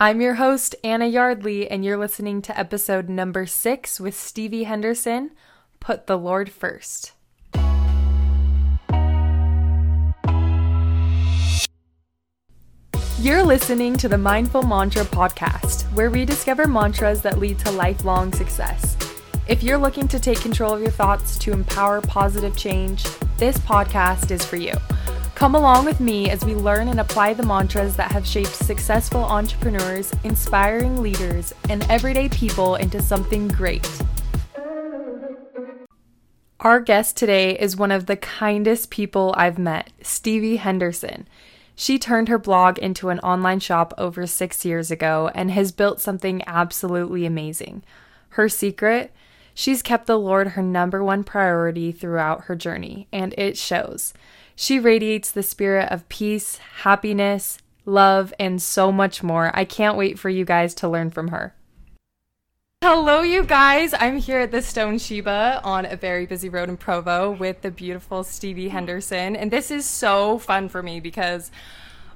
I'm 0.00 0.20
your 0.20 0.34
host, 0.34 0.76
Anna 0.84 1.06
Yardley, 1.06 1.68
and 1.68 1.84
you're 1.84 1.96
listening 1.96 2.40
to 2.42 2.56
episode 2.56 3.08
number 3.08 3.46
six 3.46 3.98
with 3.98 4.14
Stevie 4.14 4.62
Henderson 4.62 5.32
Put 5.80 6.06
the 6.06 6.16
Lord 6.16 6.52
First. 6.52 7.14
You're 13.18 13.42
listening 13.42 13.96
to 13.96 14.08
the 14.08 14.16
Mindful 14.16 14.62
Mantra 14.62 15.02
podcast, 15.02 15.82
where 15.94 16.12
we 16.12 16.24
discover 16.24 16.68
mantras 16.68 17.20
that 17.22 17.40
lead 17.40 17.58
to 17.58 17.72
lifelong 17.72 18.32
success. 18.32 18.96
If 19.48 19.64
you're 19.64 19.78
looking 19.78 20.06
to 20.08 20.20
take 20.20 20.40
control 20.40 20.74
of 20.74 20.80
your 20.80 20.92
thoughts 20.92 21.36
to 21.38 21.50
empower 21.50 22.00
positive 22.02 22.56
change, 22.56 23.02
this 23.36 23.58
podcast 23.58 24.30
is 24.30 24.44
for 24.44 24.54
you. 24.54 24.74
Come 25.38 25.54
along 25.54 25.84
with 25.84 26.00
me 26.00 26.30
as 26.30 26.44
we 26.44 26.56
learn 26.56 26.88
and 26.88 26.98
apply 26.98 27.32
the 27.32 27.46
mantras 27.46 27.94
that 27.94 28.10
have 28.10 28.26
shaped 28.26 28.56
successful 28.56 29.20
entrepreneurs, 29.22 30.12
inspiring 30.24 31.00
leaders, 31.00 31.54
and 31.68 31.88
everyday 31.88 32.28
people 32.28 32.74
into 32.74 33.00
something 33.00 33.46
great. 33.46 33.88
Our 36.58 36.80
guest 36.80 37.16
today 37.16 37.56
is 37.56 37.76
one 37.76 37.92
of 37.92 38.06
the 38.06 38.16
kindest 38.16 38.90
people 38.90 39.32
I've 39.36 39.60
met, 39.60 39.92
Stevie 40.02 40.56
Henderson. 40.56 41.28
She 41.76 42.00
turned 42.00 42.28
her 42.28 42.38
blog 42.38 42.76
into 42.80 43.10
an 43.10 43.20
online 43.20 43.60
shop 43.60 43.94
over 43.96 44.26
six 44.26 44.64
years 44.64 44.90
ago 44.90 45.30
and 45.36 45.52
has 45.52 45.70
built 45.70 46.00
something 46.00 46.42
absolutely 46.48 47.24
amazing. 47.24 47.84
Her 48.30 48.48
secret? 48.48 49.12
She's 49.54 49.82
kept 49.82 50.08
the 50.08 50.18
Lord 50.18 50.48
her 50.48 50.62
number 50.62 51.04
one 51.04 51.22
priority 51.22 51.92
throughout 51.92 52.46
her 52.46 52.56
journey, 52.56 53.06
and 53.12 53.34
it 53.38 53.56
shows. 53.56 54.12
She 54.60 54.80
radiates 54.80 55.30
the 55.30 55.44
spirit 55.44 55.88
of 55.92 56.08
peace, 56.08 56.58
happiness, 56.82 57.58
love, 57.86 58.34
and 58.40 58.60
so 58.60 58.90
much 58.90 59.22
more. 59.22 59.52
I 59.54 59.64
can't 59.64 59.96
wait 59.96 60.18
for 60.18 60.28
you 60.28 60.44
guys 60.44 60.74
to 60.74 60.88
learn 60.88 61.10
from 61.10 61.28
her. 61.28 61.54
Hello, 62.82 63.22
you 63.22 63.44
guys. 63.44 63.94
I'm 64.00 64.16
here 64.16 64.40
at 64.40 64.50
the 64.50 64.60
Stone 64.60 64.98
Sheba 64.98 65.60
on 65.62 65.86
a 65.86 65.94
very 65.94 66.26
busy 66.26 66.48
road 66.48 66.68
in 66.68 66.76
Provo 66.76 67.30
with 67.30 67.62
the 67.62 67.70
beautiful 67.70 68.24
Stevie 68.24 68.70
Henderson. 68.70 69.36
And 69.36 69.52
this 69.52 69.70
is 69.70 69.86
so 69.86 70.40
fun 70.40 70.68
for 70.68 70.82
me 70.82 70.98
because 70.98 71.52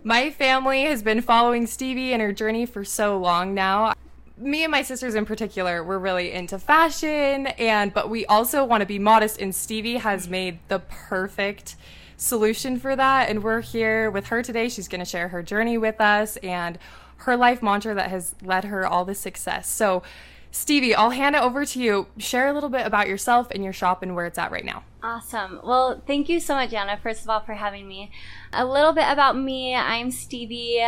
my 0.02 0.28
family 0.28 0.82
has 0.82 1.00
been 1.00 1.20
following 1.20 1.68
Stevie 1.68 2.12
and 2.12 2.20
her 2.20 2.32
journey 2.32 2.66
for 2.66 2.84
so 2.84 3.16
long 3.16 3.54
now. 3.54 3.94
Me 4.36 4.64
and 4.64 4.70
my 4.70 4.82
sisters 4.82 5.14
in 5.14 5.26
particular, 5.26 5.84
we're 5.84 5.98
really 5.98 6.32
into 6.32 6.58
fashion 6.58 7.48
and 7.58 7.92
but 7.92 8.08
we 8.08 8.24
also 8.26 8.64
want 8.64 8.80
to 8.80 8.86
be 8.86 8.98
modest 8.98 9.40
and 9.40 9.54
Stevie 9.54 9.98
has 9.98 10.28
made 10.28 10.58
the 10.68 10.78
perfect 10.78 11.76
solution 12.16 12.78
for 12.78 12.96
that 12.96 13.28
and 13.28 13.42
we're 13.42 13.60
here 13.60 14.10
with 14.10 14.26
her 14.26 14.42
today. 14.42 14.68
She's 14.68 14.88
going 14.88 15.00
to 15.00 15.04
share 15.04 15.28
her 15.28 15.42
journey 15.42 15.76
with 15.76 16.00
us 16.00 16.36
and 16.38 16.78
her 17.18 17.36
life 17.36 17.62
mantra 17.62 17.94
that 17.94 18.10
has 18.10 18.34
led 18.42 18.64
her 18.64 18.86
all 18.86 19.04
the 19.04 19.14
success. 19.14 19.68
So 19.68 20.02
Stevie, 20.50 20.94
I'll 20.94 21.10
hand 21.10 21.34
it 21.34 21.42
over 21.42 21.64
to 21.64 21.80
you. 21.80 22.06
Share 22.18 22.48
a 22.48 22.52
little 22.52 22.68
bit 22.68 22.86
about 22.86 23.08
yourself 23.08 23.50
and 23.50 23.64
your 23.64 23.72
shop 23.72 24.02
and 24.02 24.14
where 24.14 24.26
it's 24.26 24.38
at 24.38 24.50
right 24.50 24.64
now. 24.64 24.84
Awesome. 25.02 25.60
Well, 25.64 26.02
thank 26.06 26.28
you 26.28 26.40
so 26.40 26.54
much, 26.54 26.72
Anna, 26.74 26.98
first 27.02 27.22
of 27.22 27.30
all, 27.30 27.40
for 27.40 27.54
having 27.54 27.88
me. 27.88 28.10
A 28.52 28.64
little 28.64 28.92
bit 28.92 29.06
about 29.08 29.36
me 29.36 29.74
I'm 29.74 30.10
Stevie. 30.10 30.84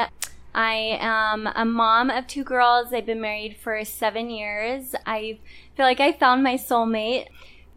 I 0.54 0.98
am 1.00 1.48
a 1.54 1.64
mom 1.64 2.10
of 2.10 2.26
two 2.26 2.44
girls. 2.44 2.92
I've 2.92 3.06
been 3.06 3.20
married 3.20 3.56
for 3.56 3.84
seven 3.84 4.30
years. 4.30 4.94
I 5.04 5.38
feel 5.76 5.84
like 5.84 6.00
I 6.00 6.12
found 6.12 6.42
my 6.42 6.54
soulmate. 6.54 7.26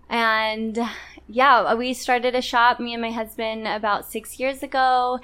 And 0.09 0.79
yeah, 1.27 1.73
we 1.73 1.93
started 1.93 2.35
a 2.35 2.41
shop, 2.41 2.79
me 2.79 2.93
and 2.93 3.01
my 3.01 3.11
husband, 3.11 3.67
about 3.67 4.05
six 4.05 4.39
years 4.39 4.61
ago. 4.61 5.19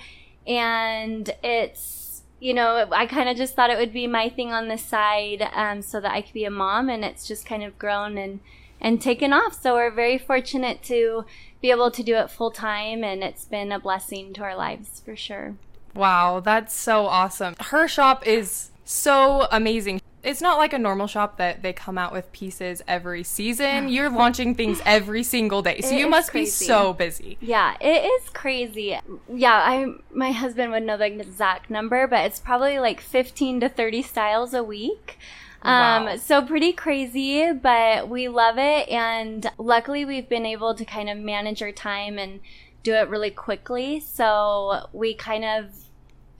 And 0.47 1.29
it's 1.43 2.03
you 2.43 2.53
know, 2.53 2.87
I 2.91 3.05
kind 3.05 3.29
of 3.29 3.37
just 3.37 3.55
thought 3.55 3.69
it 3.69 3.77
would 3.77 3.93
be 3.93 4.05
my 4.05 4.27
thing 4.27 4.51
on 4.51 4.67
the 4.67 4.77
side 4.77 5.47
um, 5.53 5.81
so 5.81 6.01
that 6.01 6.11
I 6.11 6.21
could 6.21 6.33
be 6.33 6.43
a 6.43 6.51
mom, 6.51 6.89
and 6.89 7.05
it's 7.05 7.25
just 7.25 7.45
kind 7.45 7.63
of 7.63 7.79
grown 7.79 8.17
and 8.17 8.41
and 8.81 9.01
taken 9.01 9.31
off. 9.31 9.61
So 9.61 9.75
we're 9.75 9.89
very 9.89 10.17
fortunate 10.17 10.83
to 10.83 11.23
be 11.61 11.71
able 11.71 11.89
to 11.91 12.03
do 12.03 12.15
it 12.15 12.29
full 12.29 12.51
time, 12.51 13.01
and 13.01 13.23
it's 13.23 13.45
been 13.45 13.71
a 13.71 13.79
blessing 13.79 14.33
to 14.33 14.43
our 14.43 14.57
lives 14.57 15.01
for 15.05 15.15
sure. 15.15 15.55
Wow, 15.93 16.39
that's 16.39 16.73
so 16.75 17.05
awesome. 17.05 17.55
Her 17.59 17.87
shop 17.87 18.25
is 18.27 18.71
so 18.85 19.47
amazing 19.51 20.01
it's 20.23 20.41
not 20.41 20.57
like 20.57 20.73
a 20.73 20.79
normal 20.79 21.07
shop 21.07 21.37
that 21.37 21.61
they 21.61 21.73
come 21.73 21.97
out 21.97 22.13
with 22.13 22.31
pieces 22.31 22.81
every 22.87 23.23
season. 23.23 23.89
You're 23.89 24.09
launching 24.09 24.55
things 24.55 24.81
every 24.85 25.21
single 25.21 25.61
day. 25.61 25.81
So 25.81 25.89
it 25.89 25.99
you 25.99 26.07
must 26.07 26.31
crazy. 26.31 26.63
be 26.63 26.67
so 26.67 26.93
busy. 26.93 27.37
Yeah, 27.41 27.75
it 27.81 28.05
is 28.05 28.29
crazy. 28.29 28.97
Yeah, 29.27 29.53
I 29.53 29.93
my 30.11 30.31
husband 30.31 30.71
would 30.71 30.83
know 30.83 30.97
the 30.97 31.05
exact 31.05 31.69
number, 31.69 32.07
but 32.07 32.25
it's 32.25 32.39
probably 32.39 32.79
like 32.79 33.01
15 33.01 33.59
to 33.61 33.69
30 33.69 34.01
styles 34.01 34.53
a 34.53 34.63
week. 34.63 35.17
Um, 35.61 36.05
wow. 36.05 36.15
so 36.17 36.41
pretty 36.41 36.73
crazy, 36.73 37.51
but 37.51 38.09
we 38.09 38.27
love 38.27 38.57
it. 38.57 38.89
And 38.89 39.49
luckily 39.57 40.05
we've 40.05 40.27
been 40.27 40.45
able 40.45 40.73
to 40.75 40.85
kind 40.85 41.09
of 41.09 41.17
manage 41.17 41.61
our 41.61 41.71
time 41.71 42.17
and 42.17 42.39
do 42.83 42.93
it 42.93 43.09
really 43.09 43.31
quickly. 43.31 43.99
So 43.99 44.87
we 44.93 45.13
kind 45.13 45.43
of 45.43 45.71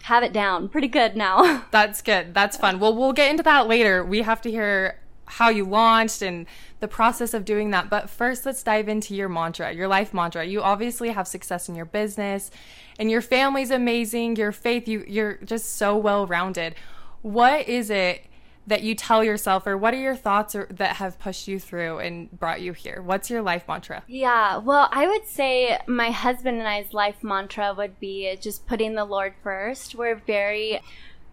have 0.03 0.23
it 0.23 0.33
down 0.33 0.67
pretty 0.67 0.89
good 0.89 1.15
now. 1.15 1.63
That's 1.71 2.01
good. 2.01 2.33
That's 2.33 2.57
fun. 2.57 2.79
Well, 2.79 2.95
we'll 2.95 3.13
get 3.13 3.31
into 3.31 3.43
that 3.43 3.67
later. 3.67 4.03
We 4.03 4.21
have 4.21 4.41
to 4.41 4.51
hear 4.51 4.99
how 5.25 5.49
you 5.49 5.63
launched 5.63 6.21
and 6.21 6.45
the 6.81 6.87
process 6.87 7.33
of 7.33 7.45
doing 7.45 7.71
that. 7.71 7.89
But 7.89 8.09
first, 8.09 8.45
let's 8.45 8.61
dive 8.61 8.89
into 8.89 9.15
your 9.15 9.29
mantra, 9.29 9.71
your 9.71 9.87
life 9.87 10.13
mantra. 10.13 10.43
You 10.43 10.61
obviously 10.61 11.09
have 11.09 11.27
success 11.27 11.69
in 11.69 11.75
your 11.75 11.85
business 11.85 12.51
and 12.99 13.09
your 13.09 13.21
family's 13.21 13.71
amazing, 13.71 14.35
your 14.35 14.51
faith, 14.51 14.87
you 14.87 15.03
you're 15.07 15.35
just 15.45 15.77
so 15.77 15.97
well-rounded. 15.97 16.75
What 17.21 17.67
is 17.67 17.89
it 17.89 18.25
that 18.65 18.83
you 18.83 18.95
tell 18.95 19.23
yourself 19.23 19.67
or 19.67 19.77
what 19.77 19.93
are 19.93 19.99
your 19.99 20.15
thoughts 20.15 20.55
or, 20.55 20.67
that 20.69 20.97
have 20.97 21.19
pushed 21.19 21.47
you 21.47 21.59
through 21.59 21.99
and 21.99 22.31
brought 22.31 22.61
you 22.61 22.73
here? 22.73 23.01
What's 23.01 23.29
your 23.29 23.41
life 23.41 23.67
mantra? 23.67 24.03
Yeah 24.07 24.57
well 24.57 24.89
i 24.91 25.07
would 25.07 25.25
say 25.25 25.79
my 25.87 26.11
husband 26.11 26.59
and 26.59 26.67
i's 26.67 26.93
life 26.93 27.23
mantra 27.23 27.73
would 27.73 27.99
be 27.99 28.35
just 28.39 28.65
putting 28.67 28.95
the 28.95 29.05
lord 29.05 29.33
first. 29.43 29.95
We're 29.95 30.15
very 30.15 30.81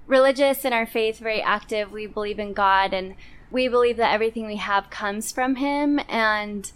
religious 0.06 0.64
in 0.64 0.72
our 0.72 0.86
faith 0.86 1.18
very 1.18 1.40
active. 1.42 1.92
We 1.92 2.06
believe 2.06 2.38
in 2.38 2.52
god 2.52 2.92
and 2.92 3.14
we 3.50 3.68
believe 3.68 3.96
that 3.96 4.12
everything 4.12 4.46
we 4.46 4.56
have 4.56 4.90
comes 4.90 5.32
from 5.32 5.56
him 5.56 6.00
and 6.08 6.70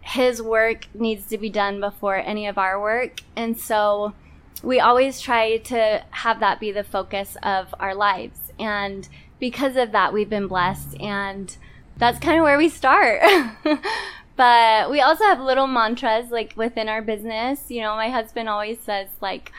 his 0.00 0.42
work 0.42 0.86
needs 0.94 1.26
to 1.26 1.38
be 1.38 1.50
done 1.50 1.80
before 1.80 2.16
any 2.16 2.46
of 2.46 2.58
our 2.58 2.80
work. 2.80 3.20
And 3.36 3.58
so 3.58 4.14
we 4.62 4.80
always 4.80 5.20
try 5.20 5.58
to 5.58 6.04
have 6.10 6.40
that 6.40 6.60
be 6.60 6.72
the 6.72 6.84
focus 6.84 7.36
of 7.42 7.74
our 7.78 7.94
lives. 7.94 8.52
And 8.58 9.08
because 9.40 9.76
of 9.76 9.90
that, 9.92 10.12
we've 10.12 10.30
been 10.30 10.46
blessed. 10.46 11.00
And 11.00 11.56
that's 11.96 12.20
kind 12.20 12.38
of 12.38 12.44
where 12.44 12.58
we 12.58 12.68
start. 12.68 13.20
but 14.36 14.90
we 14.90 15.00
also 15.00 15.24
have 15.24 15.40
little 15.40 15.66
mantras 15.66 16.30
like 16.30 16.52
within 16.56 16.88
our 16.88 17.02
business. 17.02 17.70
You 17.70 17.80
know, 17.80 17.96
my 17.96 18.10
husband 18.10 18.48
always 18.48 18.78
says, 18.80 19.08
like, 19.20 19.50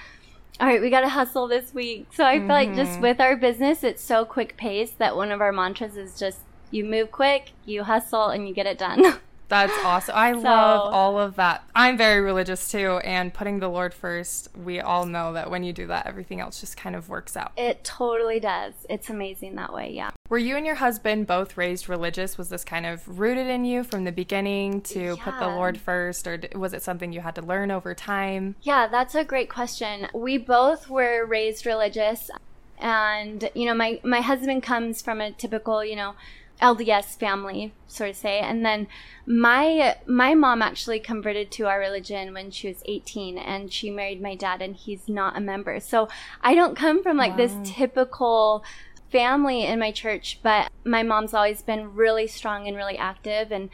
all 0.60 0.68
right, 0.68 0.80
we 0.80 0.90
got 0.90 1.02
to 1.02 1.10
hustle 1.10 1.48
this 1.48 1.74
week. 1.74 2.08
So 2.14 2.24
I 2.24 2.38
mm-hmm. 2.38 2.48
feel 2.48 2.56
like 2.56 2.76
just 2.76 2.92
mm-hmm. 2.94 3.02
with 3.02 3.20
our 3.20 3.36
business, 3.36 3.84
it's 3.84 4.04
so 4.04 4.24
quick 4.24 4.56
paced 4.56 5.00
that 5.00 5.16
one 5.16 5.32
of 5.32 5.42
our 5.42 5.52
mantras 5.52 5.98
is 5.98 6.18
just 6.18 6.40
you 6.70 6.86
move 6.86 7.12
quick, 7.12 7.52
you 7.66 7.84
hustle, 7.84 8.28
and 8.28 8.48
you 8.48 8.54
get 8.54 8.66
it 8.66 8.78
done. 8.78 9.20
That's 9.52 9.74
awesome. 9.84 10.16
I 10.16 10.32
so, 10.32 10.40
love 10.40 10.94
all 10.94 11.20
of 11.20 11.36
that. 11.36 11.68
I'm 11.76 11.98
very 11.98 12.22
religious 12.22 12.72
too, 12.72 13.02
and 13.04 13.34
putting 13.34 13.60
the 13.60 13.68
Lord 13.68 13.94
first, 13.94 14.48
we 14.56 14.80
all 14.80 15.06
know 15.06 15.34
that 15.34 15.52
when 15.52 15.66
you 15.66 15.74
do 15.74 15.88
that, 15.88 16.08
everything 16.08 16.40
else 16.40 16.62
just 16.62 16.78
kind 16.78 16.96
of 16.96 17.10
works 17.10 17.36
out. 17.36 17.52
It 17.58 17.84
totally 17.84 18.40
does. 18.40 18.74
It's 18.90 19.10
amazing 19.10 19.56
that 19.56 19.74
way, 19.74 19.92
yeah. 19.92 20.12
Were 20.30 20.38
you 20.38 20.56
and 20.56 20.66
your 20.66 20.76
husband 20.76 21.28
both 21.28 21.58
raised 21.58 21.90
religious? 21.90 22.38
Was 22.38 22.48
this 22.48 22.64
kind 22.64 22.86
of 22.86 23.20
rooted 23.20 23.48
in 23.48 23.66
you 23.66 23.84
from 23.84 24.06
the 24.06 24.14
beginning 24.14 24.80
to 24.84 25.02
yeah. 25.02 25.16
put 25.20 25.38
the 25.38 25.50
Lord 25.50 25.78
first, 25.78 26.26
or 26.28 26.40
was 26.56 26.74
it 26.74 26.82
something 26.82 27.12
you 27.12 27.20
had 27.20 27.36
to 27.36 27.42
learn 27.42 27.72
over 27.72 27.94
time? 27.94 28.56
Yeah, 28.62 28.88
that's 28.88 29.16
a 29.16 29.26
great 29.26 29.50
question. 29.50 30.08
We 30.14 30.38
both 30.38 30.90
were 30.90 31.26
raised 31.26 31.66
religious, 31.66 32.32
and, 32.80 33.50
you 33.54 33.66
know, 33.66 33.74
my, 33.74 34.00
my 34.02 34.22
husband 34.22 34.64
comes 34.64 35.02
from 35.02 35.20
a 35.20 35.34
typical, 35.34 35.84
you 35.84 35.98
know, 35.98 36.16
LDS 36.62 37.18
family, 37.18 37.74
sort 37.88 38.12
of 38.12 38.16
say. 38.16 38.40
And 38.40 38.66
then 38.66 38.88
my 39.26 39.98
my 40.06 40.34
mom 40.34 40.62
actually 40.62 41.00
converted 41.00 41.52
to 41.54 41.68
our 41.68 41.80
religion 41.80 42.34
when 42.34 42.52
she 42.52 42.68
was 42.68 42.84
18 42.86 43.38
and 43.38 43.72
she 43.72 43.90
married 43.90 44.22
my 44.22 44.36
dad 44.36 44.62
and 44.62 44.76
he's 44.76 45.08
not 45.08 45.38
a 45.38 45.42
member. 45.42 45.80
So 45.80 46.08
I 46.42 46.56
don't 46.56 46.76
come 46.76 47.04
from 47.04 47.18
like 47.18 47.32
wow. 47.32 47.38
this 47.38 47.56
typical 47.64 48.64
family 49.12 49.66
in 49.66 49.80
my 49.80 49.92
church, 49.92 50.40
but 50.42 50.72
my 50.86 51.04
mom's 51.04 51.34
always 51.34 51.62
been 51.62 51.94
really 51.94 52.28
strong 52.28 52.68
and 52.68 52.78
really 52.78 52.98
active 52.98 53.52
and 53.52 53.70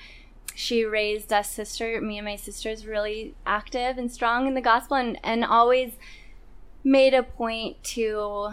she 0.55 0.83
raised 0.83 1.31
us 1.31 1.51
sister, 1.51 2.01
me 2.01 2.17
and 2.17 2.25
my 2.25 2.35
sisters 2.35 2.87
really 2.87 3.35
active 3.45 3.99
and 3.99 4.11
strong 4.11 4.47
in 4.47 4.55
the 4.55 4.61
gospel 4.61 4.97
and, 4.97 5.19
and 5.23 5.45
always 5.45 5.91
made 6.83 7.13
a 7.13 7.21
point 7.21 7.83
to 7.83 8.49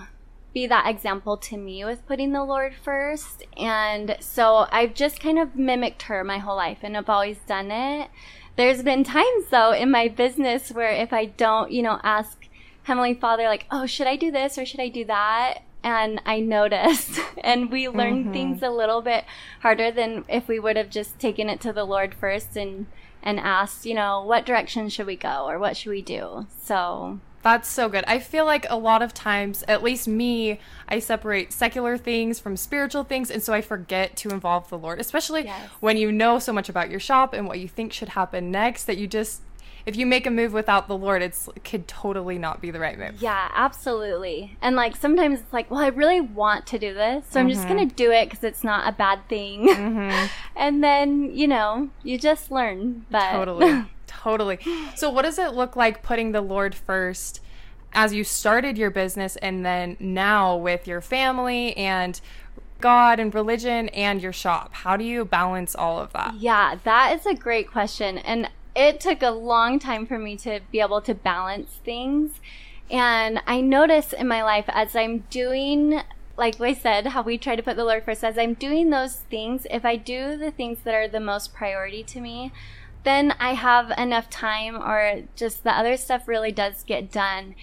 be 0.54 0.66
that 0.68 0.88
example 0.88 1.36
to 1.36 1.56
me 1.56 1.84
with 1.84 2.06
putting 2.06 2.32
the 2.32 2.44
Lord 2.44 2.74
first. 2.74 3.44
And 3.58 4.16
so 4.20 4.66
I've 4.70 4.94
just 4.94 5.20
kind 5.20 5.38
of 5.38 5.56
mimicked 5.56 6.02
her 6.02 6.24
my 6.24 6.38
whole 6.38 6.56
life 6.56 6.78
and 6.82 6.96
I've 6.96 7.10
always 7.10 7.38
done 7.46 7.70
it. 7.70 8.08
There's 8.56 8.84
been 8.84 9.02
times 9.02 9.46
though 9.50 9.72
in 9.72 9.90
my 9.90 10.08
business 10.08 10.70
where 10.70 10.92
if 10.92 11.12
I 11.12 11.26
don't, 11.26 11.72
you 11.72 11.82
know, 11.82 12.00
ask 12.04 12.48
Heavenly 12.84 13.14
Father, 13.14 13.44
like, 13.44 13.66
oh, 13.70 13.84
should 13.86 14.06
I 14.06 14.16
do 14.16 14.30
this 14.30 14.56
or 14.56 14.64
should 14.64 14.80
I 14.80 14.88
do 14.88 15.04
that? 15.06 15.58
and 15.84 16.22
I 16.24 16.40
noticed. 16.40 17.20
and 17.44 17.70
we 17.70 17.88
learned 17.88 18.24
mm-hmm. 18.24 18.32
things 18.32 18.62
a 18.62 18.70
little 18.70 19.02
bit 19.02 19.24
harder 19.60 19.92
than 19.92 20.24
if 20.28 20.48
we 20.48 20.58
would 20.58 20.76
have 20.76 20.88
just 20.88 21.18
taken 21.18 21.50
it 21.50 21.60
to 21.60 21.72
the 21.72 21.84
Lord 21.84 22.14
first 22.14 22.56
and 22.56 22.86
and 23.22 23.40
asked, 23.40 23.86
you 23.86 23.94
know, 23.94 24.22
what 24.22 24.44
direction 24.44 24.88
should 24.88 25.06
we 25.06 25.16
go 25.16 25.46
or 25.46 25.58
what 25.58 25.76
should 25.76 25.90
we 25.90 26.02
do? 26.02 26.46
So 26.62 27.20
that's 27.44 27.68
so 27.68 27.88
good. 27.88 28.04
I 28.06 28.18
feel 28.18 28.46
like 28.46 28.66
a 28.70 28.76
lot 28.76 29.02
of 29.02 29.14
times, 29.14 29.62
at 29.68 29.82
least 29.82 30.08
me, 30.08 30.58
I 30.88 30.98
separate 30.98 31.52
secular 31.52 31.96
things 31.98 32.40
from 32.40 32.56
spiritual 32.56 33.04
things. 33.04 33.30
And 33.30 33.42
so 33.42 33.52
I 33.52 33.60
forget 33.60 34.16
to 34.16 34.30
involve 34.30 34.68
the 34.70 34.78
Lord, 34.78 34.98
especially 34.98 35.44
yes. 35.44 35.68
when 35.80 35.98
you 35.98 36.10
know 36.10 36.38
so 36.38 36.52
much 36.52 36.68
about 36.70 36.90
your 36.90 37.00
shop 37.00 37.34
and 37.34 37.46
what 37.46 37.60
you 37.60 37.68
think 37.68 37.92
should 37.92 38.08
happen 38.08 38.50
next 38.50 38.84
that 38.84 38.96
you 38.96 39.06
just, 39.06 39.42
if 39.86 39.96
you 39.96 40.06
make 40.06 40.26
a 40.26 40.30
move 40.30 40.52
without 40.52 40.88
the 40.88 40.96
Lord, 40.96 41.22
it's, 41.22 41.48
it 41.54 41.64
could 41.64 41.86
totally 41.86 42.38
not 42.38 42.60
be 42.60 42.70
the 42.70 42.80
right 42.80 42.98
move. 42.98 43.20
Yeah, 43.20 43.50
absolutely. 43.54 44.56
And 44.62 44.76
like 44.76 44.96
sometimes 44.96 45.40
it's 45.40 45.52
like, 45.52 45.70
well, 45.70 45.80
I 45.80 45.88
really 45.88 46.20
want 46.20 46.66
to 46.68 46.78
do 46.78 46.94
this. 46.94 47.26
So 47.26 47.30
mm-hmm. 47.30 47.38
I'm 47.38 47.48
just 47.50 47.68
going 47.68 47.78
to 47.80 47.86
mm-hmm. 47.86 47.96
do 47.96 48.10
it 48.10 48.30
because 48.30 48.44
it's 48.44 48.64
not 48.64 48.88
a 48.88 48.92
bad 48.92 49.28
thing. 49.28 49.68
Mm-hmm. 49.68 50.26
and 50.56 50.82
then, 50.82 51.36
you 51.36 51.46
know, 51.46 51.90
you 52.02 52.18
just 52.18 52.50
learn. 52.50 53.04
But 53.10 53.32
totally. 53.32 53.84
Totally. 54.06 54.58
So, 54.94 55.10
what 55.10 55.22
does 55.22 55.38
it 55.38 55.52
look 55.52 55.76
like 55.76 56.02
putting 56.02 56.32
the 56.32 56.40
Lord 56.40 56.74
first 56.74 57.40
as 57.92 58.14
you 58.14 58.24
started 58.24 58.78
your 58.78 58.90
business 58.90 59.36
and 59.36 59.66
then 59.66 59.98
now 60.00 60.56
with 60.56 60.86
your 60.86 61.02
family 61.02 61.76
and 61.76 62.18
God 62.80 63.20
and 63.20 63.34
religion 63.34 63.88
and 63.90 64.22
your 64.22 64.32
shop? 64.32 64.72
How 64.72 64.96
do 64.96 65.04
you 65.04 65.26
balance 65.26 65.74
all 65.74 65.98
of 65.98 66.12
that? 66.12 66.34
Yeah, 66.36 66.78
that 66.84 67.14
is 67.18 67.26
a 67.26 67.34
great 67.34 67.70
question. 67.70 68.16
And 68.18 68.48
it 68.74 69.00
took 69.00 69.22
a 69.22 69.30
long 69.30 69.78
time 69.78 70.06
for 70.06 70.18
me 70.18 70.36
to 70.38 70.60
be 70.70 70.80
able 70.80 71.00
to 71.02 71.14
balance 71.14 71.80
things. 71.84 72.40
And 72.90 73.40
I 73.46 73.60
notice 73.60 74.12
in 74.12 74.28
my 74.28 74.42
life 74.42 74.66
as 74.68 74.94
I'm 74.94 75.20
doing 75.30 76.02
like 76.36 76.60
I 76.60 76.74
said, 76.74 77.06
how 77.08 77.22
we 77.22 77.38
try 77.38 77.56
to 77.56 77.62
put 77.62 77.76
the 77.76 77.84
Lord 77.84 78.04
first, 78.04 78.24
as 78.24 78.36
I'm 78.36 78.54
doing 78.54 78.90
those 78.90 79.16
things, 79.16 79.66
if 79.70 79.84
I 79.84 79.96
do 79.96 80.36
the 80.36 80.50
things 80.50 80.78
that 80.84 80.94
are 80.94 81.08
the 81.08 81.20
most 81.20 81.54
priority 81.54 82.02
to 82.04 82.20
me, 82.20 82.52
then 83.04 83.34
I 83.38 83.54
have 83.54 83.92
enough 83.96 84.30
time 84.30 84.76
or 84.76 85.22
just 85.36 85.62
the 85.62 85.70
other 85.70 85.96
stuff 85.96 86.26
really 86.26 86.50
does 86.50 86.82
get 86.82 87.12
done. 87.12 87.54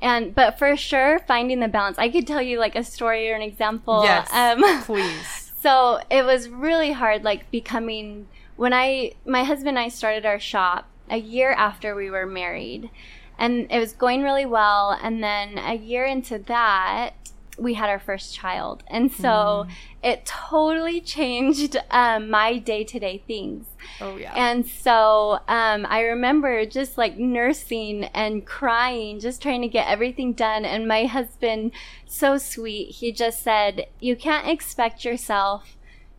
And 0.00 0.34
but 0.34 0.58
for 0.58 0.76
sure 0.76 1.20
finding 1.20 1.60
the 1.60 1.68
balance. 1.68 1.96
I 1.96 2.08
could 2.08 2.26
tell 2.26 2.42
you 2.42 2.58
like 2.58 2.74
a 2.74 2.82
story 2.82 3.30
or 3.30 3.34
an 3.34 3.42
example. 3.42 4.02
Yes. 4.02 4.28
Um, 4.32 4.82
please. 4.82 5.52
So 5.60 6.00
it 6.10 6.24
was 6.24 6.48
really 6.48 6.90
hard 6.90 7.22
like 7.22 7.50
becoming 7.52 8.26
when 8.56 8.72
I 8.72 9.12
my 9.24 9.44
husband 9.44 9.76
and 9.76 9.78
I 9.78 9.88
started 9.88 10.26
our 10.26 10.38
shop 10.38 10.88
a 11.10 11.18
year 11.18 11.52
after 11.52 11.94
we 11.94 12.10
were 12.10 12.26
married. 12.26 12.90
And 13.38 13.66
it 13.70 13.78
was 13.78 13.92
going 13.92 14.22
really 14.22 14.46
well 14.46 14.96
and 15.02 15.22
then 15.22 15.58
a 15.58 15.74
year 15.74 16.04
into 16.04 16.38
that 16.38 17.14
we 17.58 17.74
had 17.74 17.90
our 17.90 17.98
first 17.98 18.34
child. 18.34 18.82
And 18.86 19.12
so 19.12 19.66
mm. 19.66 19.70
it 20.02 20.24
totally 20.24 21.00
changed 21.00 21.76
um, 21.90 22.30
my 22.30 22.58
day 22.58 22.84
to 22.84 22.98
day 22.98 23.22
things. 23.26 23.66
Oh, 24.00 24.16
yeah. 24.16 24.32
And 24.34 24.66
so 24.66 25.40
um, 25.48 25.86
I 25.88 26.00
remember 26.00 26.64
just 26.64 26.96
like 26.96 27.18
nursing 27.18 28.04
and 28.04 28.46
crying, 28.46 29.20
just 29.20 29.42
trying 29.42 29.62
to 29.62 29.68
get 29.68 29.88
everything 29.88 30.32
done. 30.32 30.64
And 30.64 30.88
my 30.88 31.04
husband, 31.04 31.72
so 32.06 32.38
sweet, 32.38 32.90
he 32.90 33.12
just 33.12 33.42
said, 33.42 33.86
You 34.00 34.16
can't 34.16 34.48
expect 34.48 35.04
yourself 35.04 35.76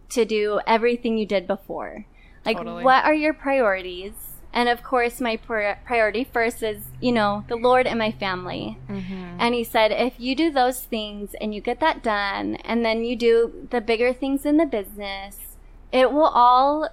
to 0.10 0.26
do 0.26 0.60
everything 0.68 1.18
you 1.18 1.26
did 1.26 1.48
before. 1.48 2.06
Like, 2.46 2.58
totally. 2.58 2.84
what 2.84 3.06
are 3.06 3.14
your 3.14 3.34
priorities? 3.34 4.14
And 4.54 4.70
of 4.70 4.84
course, 4.84 5.20
my 5.20 5.38
priority 5.38 6.24
first 6.24 6.62
is, 6.62 6.84
you 7.02 7.12
know, 7.12 7.44
the 7.48 7.56
Lord 7.56 7.88
and 7.88 7.98
my 7.98 8.12
family. 8.12 8.78
Mm-hmm. 8.88 9.38
And 9.40 9.56
he 9.56 9.64
said, 9.64 9.92
if 9.92 10.20
you 10.20 10.36
do 10.36 10.52
those 10.52 10.82
things 10.82 11.34
and 11.42 11.56
you 11.56 11.62
get 11.62 11.80
that 11.80 12.04
done, 12.04 12.58
and 12.58 12.86
then 12.86 13.04
you 13.04 13.16
do 13.16 13.68
the 13.72 13.82
bigger 13.82 14.14
things 14.14 14.46
in 14.46 14.58
the 14.58 14.68
business, 14.68 15.58
it 15.92 16.12
will 16.12 16.30
all 16.34 16.90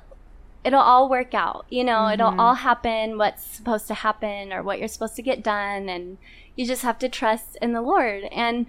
it'll 0.64 0.80
all 0.80 1.08
work 1.08 1.34
out. 1.34 1.66
You 1.68 1.84
know, 1.84 1.92
mm-hmm. 1.92 2.14
it'll 2.14 2.40
all 2.40 2.54
happen 2.54 3.18
what's 3.18 3.44
supposed 3.44 3.86
to 3.88 3.94
happen 3.94 4.52
or 4.52 4.62
what 4.62 4.78
you're 4.78 4.88
supposed 4.88 5.16
to 5.16 5.22
get 5.22 5.42
done 5.42 5.88
and 5.88 6.18
you 6.56 6.66
just 6.66 6.82
have 6.82 6.98
to 7.00 7.08
trust 7.08 7.56
in 7.60 7.72
the 7.72 7.82
Lord. 7.82 8.24
And 8.32 8.66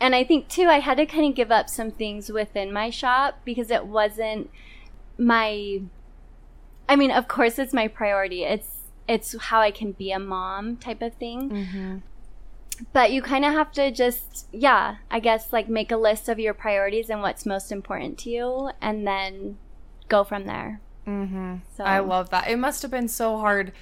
and 0.00 0.14
I 0.14 0.24
think 0.24 0.48
too 0.48 0.68
I 0.68 0.80
had 0.80 0.96
to 0.96 1.06
kind 1.06 1.26
of 1.28 1.34
give 1.34 1.50
up 1.50 1.68
some 1.68 1.90
things 1.90 2.30
within 2.30 2.72
my 2.72 2.90
shop 2.90 3.40
because 3.44 3.70
it 3.70 3.86
wasn't 3.86 4.50
my 5.18 5.82
I 6.88 6.96
mean, 6.96 7.10
of 7.10 7.28
course, 7.28 7.58
it's 7.58 7.72
my 7.72 7.88
priority. 7.88 8.44
It's 8.44 8.82
it's 9.08 9.36
how 9.38 9.60
I 9.60 9.70
can 9.70 9.92
be 9.92 10.10
a 10.12 10.18
mom 10.18 10.76
type 10.76 11.02
of 11.02 11.14
thing. 11.14 11.50
Mm-hmm. 11.50 11.96
But 12.92 13.10
you 13.12 13.22
kind 13.22 13.44
of 13.44 13.52
have 13.54 13.72
to 13.72 13.90
just, 13.90 14.48
yeah, 14.52 14.96
I 15.10 15.18
guess 15.20 15.52
like 15.52 15.68
make 15.68 15.90
a 15.90 15.96
list 15.96 16.28
of 16.28 16.38
your 16.38 16.52
priorities 16.54 17.08
and 17.08 17.22
what's 17.22 17.46
most 17.46 17.72
important 17.72 18.18
to 18.18 18.30
you, 18.30 18.70
and 18.80 19.06
then 19.06 19.58
go 20.08 20.24
from 20.24 20.46
there. 20.46 20.80
Mm-hmm. 21.06 21.56
So 21.76 21.84
I 21.84 22.00
love 22.00 22.30
that. 22.30 22.48
It 22.48 22.58
must 22.58 22.82
have 22.82 22.90
been 22.90 23.08
so 23.08 23.38
hard 23.38 23.72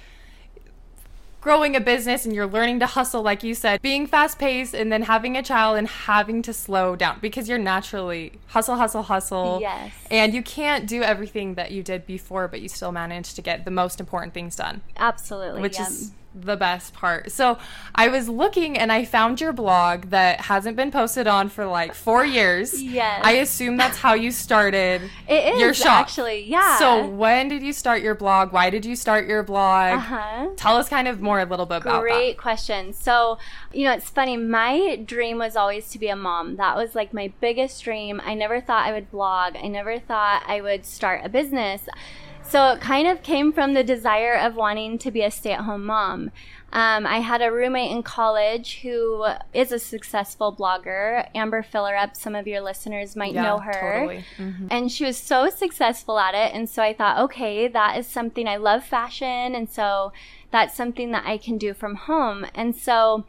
growing 1.45 1.75
a 1.75 1.79
business 1.79 2.25
and 2.25 2.33
you're 2.33 2.47
learning 2.47 2.79
to 2.79 2.87
hustle, 2.87 3.21
like 3.21 3.43
you 3.43 3.53
said, 3.53 3.79
being 3.79 4.07
fast 4.07 4.39
paced 4.39 4.73
and 4.73 4.91
then 4.91 5.03
having 5.03 5.37
a 5.37 5.43
child 5.43 5.77
and 5.77 5.87
having 5.87 6.41
to 6.41 6.51
slow 6.51 6.95
down 6.95 7.19
because 7.21 7.47
you're 7.47 7.59
naturally 7.59 8.31
hustle, 8.47 8.75
hustle, 8.75 9.03
hustle. 9.03 9.59
Yes. 9.61 9.93
And 10.09 10.33
you 10.33 10.41
can't 10.41 10.87
do 10.87 11.03
everything 11.03 11.53
that 11.53 11.69
you 11.69 11.83
did 11.83 12.07
before, 12.07 12.47
but 12.47 12.61
you 12.61 12.67
still 12.67 12.91
manage 12.91 13.35
to 13.35 13.43
get 13.43 13.63
the 13.63 13.69
most 13.69 13.99
important 13.99 14.33
things 14.33 14.55
done. 14.55 14.81
Absolutely. 14.97 15.61
Which 15.61 15.79
is 15.79 16.13
the 16.35 16.57
best 16.57 16.93
part. 16.93 17.31
So 17.31 17.57
I 17.93 18.09
was 18.09 18.27
looking 18.27 18.77
and 18.77 18.91
I 18.91 19.05
found 19.05 19.39
your 19.39 19.53
blog 19.53 20.09
that 20.09 20.41
hasn't 20.41 20.75
been 20.75 20.91
posted 20.91 21.27
on 21.27 21.49
for 21.49 21.65
like 21.65 21.93
four 21.93 22.25
years. 22.25 22.81
Yes. 22.95 23.21
I 23.23 23.33
assume 23.33 23.77
that's 23.77 23.97
how 23.97 24.13
you 24.13 24.31
started 24.31 25.01
it 25.27 25.55
is, 25.55 25.59
your 25.59 25.73
shop. 25.73 26.01
actually. 26.01 26.43
Yeah. 26.43 26.77
So 26.77 27.07
when 27.07 27.47
did 27.49 27.61
you 27.61 27.73
start 27.73 28.01
your 28.01 28.15
blog? 28.15 28.53
Why 28.53 28.69
did 28.69 28.85
you 28.85 28.95
start 28.95 29.27
your 29.27 29.43
blog? 29.43 29.97
Uh-huh. 29.97 30.49
Tell 30.55 30.77
us 30.77 30.87
kind 30.87 31.07
of 31.07 31.19
more 31.19 31.39
a 31.39 31.45
little 31.45 31.65
bit 31.65 31.81
Great 31.81 31.91
about 31.91 32.03
that. 32.03 32.09
Great 32.09 32.37
question. 32.37 32.93
So, 32.93 33.37
you 33.73 33.85
know, 33.85 33.93
it's 33.93 34.09
funny. 34.09 34.37
My 34.37 34.97
dream 35.03 35.39
was 35.39 35.55
always 35.55 35.89
to 35.89 35.99
be 35.99 36.07
a 36.07 36.15
mom. 36.15 36.55
That 36.57 36.77
was 36.77 36.95
like 36.95 37.13
my 37.13 37.33
biggest 37.41 37.83
dream. 37.83 38.21
I 38.23 38.33
never 38.33 38.61
thought 38.61 38.85
I 38.85 38.91
would 38.93 39.11
blog. 39.11 39.55
I 39.57 39.67
never 39.67 39.99
thought 39.99 40.43
I 40.47 40.61
would 40.61 40.85
start 40.85 41.21
a 41.23 41.29
business. 41.29 41.87
So 42.47 42.71
it 42.71 42.79
kind 42.79 43.07
of 43.07 43.23
came 43.23 43.51
from 43.51 43.73
the 43.73 43.83
desire 43.83 44.35
of 44.35 44.55
wanting 44.55 44.97
to 44.99 45.11
be 45.11 45.23
a 45.23 45.31
stay 45.31 45.51
at 45.51 45.61
home 45.61 45.85
mom. 45.85 46.31
Um, 46.71 47.07
I 47.07 47.19
had 47.19 47.41
a 47.41 47.51
roommate 47.51 47.91
in 47.91 48.03
college 48.03 48.81
who 48.81 49.25
is 49.53 49.71
a 49.71 49.79
successful 49.79 50.53
blogger, 50.53 51.27
Amber 51.33 51.63
Fillerup. 51.63 52.15
Some 52.15 52.35
of 52.35 52.47
your 52.47 52.61
listeners 52.61 53.15
might 53.15 53.33
yeah, 53.33 53.43
know 53.43 53.59
her. 53.59 53.99
Totally. 53.99 54.25
Mm-hmm. 54.37 54.67
And 54.69 54.91
she 54.91 55.05
was 55.05 55.17
so 55.17 55.49
successful 55.49 56.19
at 56.19 56.35
it. 56.35 56.53
And 56.53 56.69
so 56.69 56.83
I 56.83 56.93
thought, 56.93 57.19
okay, 57.23 57.67
that 57.67 57.97
is 57.97 58.07
something 58.07 58.47
I 58.47 58.57
love 58.57 58.83
fashion. 58.83 59.55
And 59.55 59.69
so 59.69 60.11
that's 60.51 60.75
something 60.75 61.11
that 61.11 61.23
I 61.25 61.37
can 61.37 61.57
do 61.57 61.73
from 61.73 61.95
home. 61.95 62.45
And 62.53 62.75
so 62.75 63.25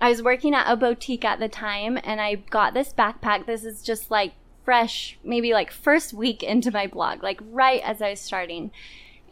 I 0.00 0.08
was 0.08 0.22
working 0.22 0.54
at 0.54 0.70
a 0.70 0.76
boutique 0.76 1.24
at 1.24 1.38
the 1.38 1.48
time 1.48 1.98
and 2.02 2.20
I 2.20 2.36
got 2.36 2.74
this 2.74 2.92
backpack. 2.92 3.46
This 3.46 3.64
is 3.64 3.82
just 3.82 4.10
like 4.10 4.32
fresh, 4.64 5.18
maybe 5.24 5.52
like 5.52 5.70
first 5.70 6.12
week 6.12 6.42
into 6.42 6.70
my 6.70 6.86
blog, 6.86 7.22
like 7.22 7.40
right 7.50 7.82
as 7.82 8.00
I 8.02 8.10
was 8.10 8.20
starting. 8.20 8.70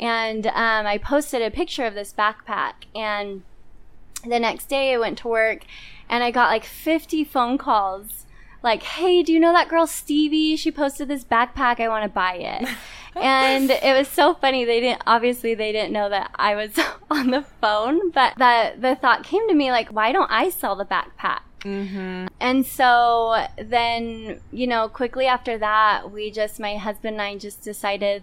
And 0.01 0.47
um, 0.47 0.87
I 0.87 0.99
posted 0.99 1.43
a 1.43 1.51
picture 1.51 1.85
of 1.85 1.95
this 1.95 2.13
backpack. 2.13 2.75
And 2.95 3.43
the 4.25 4.39
next 4.39 4.67
day 4.69 4.93
I 4.93 4.99
went 4.99 5.19
to 5.19 5.29
work 5.29 5.65
and 6.09 6.25
I 6.25 6.31
got 6.31 6.51
like 6.51 6.65
50 6.65 7.25
phone 7.25 7.59
calls 7.59 8.27
like, 8.63 8.83
hey, 8.83 9.23
do 9.23 9.33
you 9.33 9.39
know 9.39 9.53
that 9.53 9.69
girl 9.69 9.87
Stevie? 9.87 10.57
She 10.57 10.71
posted 10.71 11.09
this 11.09 11.25
backpack. 11.25 11.81
I 11.81 11.89
want 11.89 12.05
to 12.05 12.09
buy 12.09 12.35
it. 12.35 12.69
and 13.15 13.71
it 13.71 13.97
was 13.97 14.09
so 14.09 14.35
funny. 14.35 14.65
They 14.65 14.81
didn't, 14.81 15.03
obviously, 15.07 15.55
they 15.55 15.73
didn't 15.73 15.93
know 15.93 16.09
that 16.09 16.31
I 16.35 16.55
was 16.55 16.79
on 17.11 17.31
the 17.31 17.43
phone, 17.61 18.11
but 18.11 18.37
the, 18.37 18.75
the 18.79 18.97
thought 18.97 19.25
came 19.25 19.47
to 19.49 19.55
me 19.55 19.71
like, 19.71 19.91
why 19.91 20.13
don't 20.13 20.31
I 20.31 20.51
sell 20.51 20.75
the 20.75 20.85
backpack? 20.85 21.41
Mm-hmm. 21.61 22.27
And 22.41 22.67
so 22.67 23.47
then, 23.57 24.41
you 24.53 24.67
know, 24.67 24.89
quickly 24.89 25.27
after 25.27 25.59
that, 25.59 26.11
we 26.11 26.31
just, 26.31 26.61
my 26.61 26.77
husband 26.77 27.15
and 27.15 27.23
I 27.23 27.37
just 27.37 27.63
decided, 27.63 28.23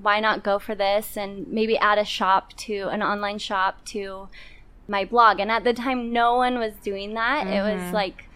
why 0.00 0.20
not 0.20 0.44
go 0.44 0.58
for 0.58 0.74
this 0.74 1.16
and 1.16 1.48
maybe 1.48 1.76
add 1.78 1.98
a 1.98 2.04
shop 2.04 2.52
to 2.54 2.88
an 2.88 3.02
online 3.02 3.38
shop 3.38 3.84
to 3.86 4.28
my 4.88 5.04
blog. 5.04 5.40
And 5.40 5.50
at 5.50 5.64
the 5.64 5.72
time, 5.72 6.12
no 6.12 6.36
one 6.36 6.58
was 6.58 6.74
doing 6.82 7.14
that. 7.14 7.44
Mm-hmm. 7.44 7.52
It 7.52 7.62
was 7.62 7.82
mm-hmm. 7.82 7.94
like, 7.94 8.28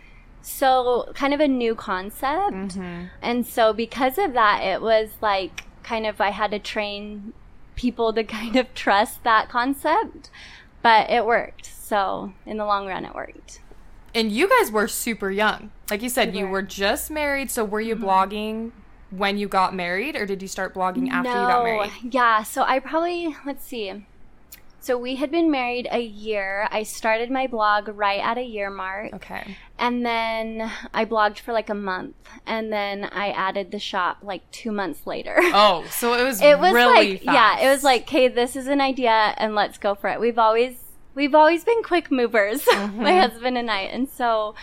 so 0.42 1.10
kind 1.14 1.34
of 1.34 1.40
a 1.40 1.48
new 1.48 1.74
concept. 1.74 2.54
Mm-hmm. 2.54 3.04
And 3.22 3.46
so 3.46 3.72
because 3.72 4.18
of 4.18 4.32
that, 4.32 4.62
it 4.62 4.80
was 4.80 5.10
like 5.20 5.64
kind 5.82 6.06
of 6.06 6.20
I 6.20 6.30
had 6.30 6.50
to 6.52 6.58
train 6.58 7.32
people 7.76 8.12
to 8.12 8.24
kind 8.38 8.56
of 8.56 8.72
trust 8.74 9.22
that 9.24 9.48
concept, 9.48 10.30
but 10.82 11.10
it 11.10 11.26
worked. 11.26 11.66
So 11.66 12.32
in 12.46 12.56
the 12.56 12.64
long 12.64 12.86
run, 12.86 13.04
it 13.04 13.14
worked 13.14 13.60
and 14.14 14.32
you 14.32 14.48
guys 14.48 14.70
were 14.70 14.88
super 14.88 15.30
young. 15.30 15.70
Like 15.90 16.02
you 16.02 16.08
said, 16.08 16.32
we 16.32 16.40
you 16.40 16.46
were 16.46 16.62
just 16.62 17.10
married. 17.10 17.50
So 17.50 17.64
were 17.64 17.80
you 17.80 17.96
mm-hmm. 17.96 18.04
blogging 18.04 18.72
when 19.10 19.38
you 19.38 19.48
got 19.48 19.74
married, 19.74 20.16
or 20.16 20.26
did 20.26 20.42
you 20.42 20.48
start 20.48 20.74
blogging 20.74 21.10
after 21.10 21.30
no. 21.30 21.40
you 21.42 21.48
got 21.48 21.64
married? 21.64 22.14
Yeah. 22.14 22.42
So 22.42 22.62
I 22.62 22.78
probably 22.78 23.34
let's 23.44 23.64
see. 23.64 24.04
So 24.82 24.96
we 24.96 25.16
had 25.16 25.30
been 25.30 25.50
married 25.50 25.88
a 25.90 26.00
year. 26.00 26.66
I 26.70 26.84
started 26.84 27.30
my 27.30 27.46
blog 27.46 27.88
right 27.88 28.20
at 28.20 28.38
a 28.38 28.42
year 28.42 28.70
mark. 28.70 29.12
Okay. 29.12 29.58
And 29.78 30.06
then 30.06 30.72
I 30.94 31.04
blogged 31.04 31.40
for 31.40 31.52
like 31.52 31.68
a 31.68 31.74
month. 31.74 32.16
And 32.46 32.72
then 32.72 33.04
I 33.04 33.28
added 33.30 33.72
the 33.72 33.78
shop 33.78 34.18
like 34.22 34.50
two 34.50 34.72
months 34.72 35.06
later. 35.06 35.36
Oh, 35.52 35.84
so 35.90 36.14
it 36.14 36.22
was 36.22 36.40
it 36.40 36.58
was 36.58 36.72
really 36.72 37.12
like 37.12 37.24
yeah, 37.24 37.60
it 37.60 37.68
was 37.68 37.84
like, 37.84 38.02
okay, 38.02 38.28
this 38.28 38.56
is 38.56 38.68
an 38.68 38.80
idea 38.80 39.34
and 39.36 39.54
let's 39.54 39.76
go 39.76 39.94
for 39.94 40.08
it. 40.08 40.18
We've 40.18 40.38
always 40.38 40.76
we've 41.14 41.34
always 41.34 41.64
been 41.64 41.82
quick 41.82 42.10
movers, 42.10 42.62
Mm-hmm. 42.64 43.02
my 43.02 43.18
husband 43.18 43.58
and 43.58 43.70
I. 43.70 43.80
And 43.82 44.08
so 44.08 44.54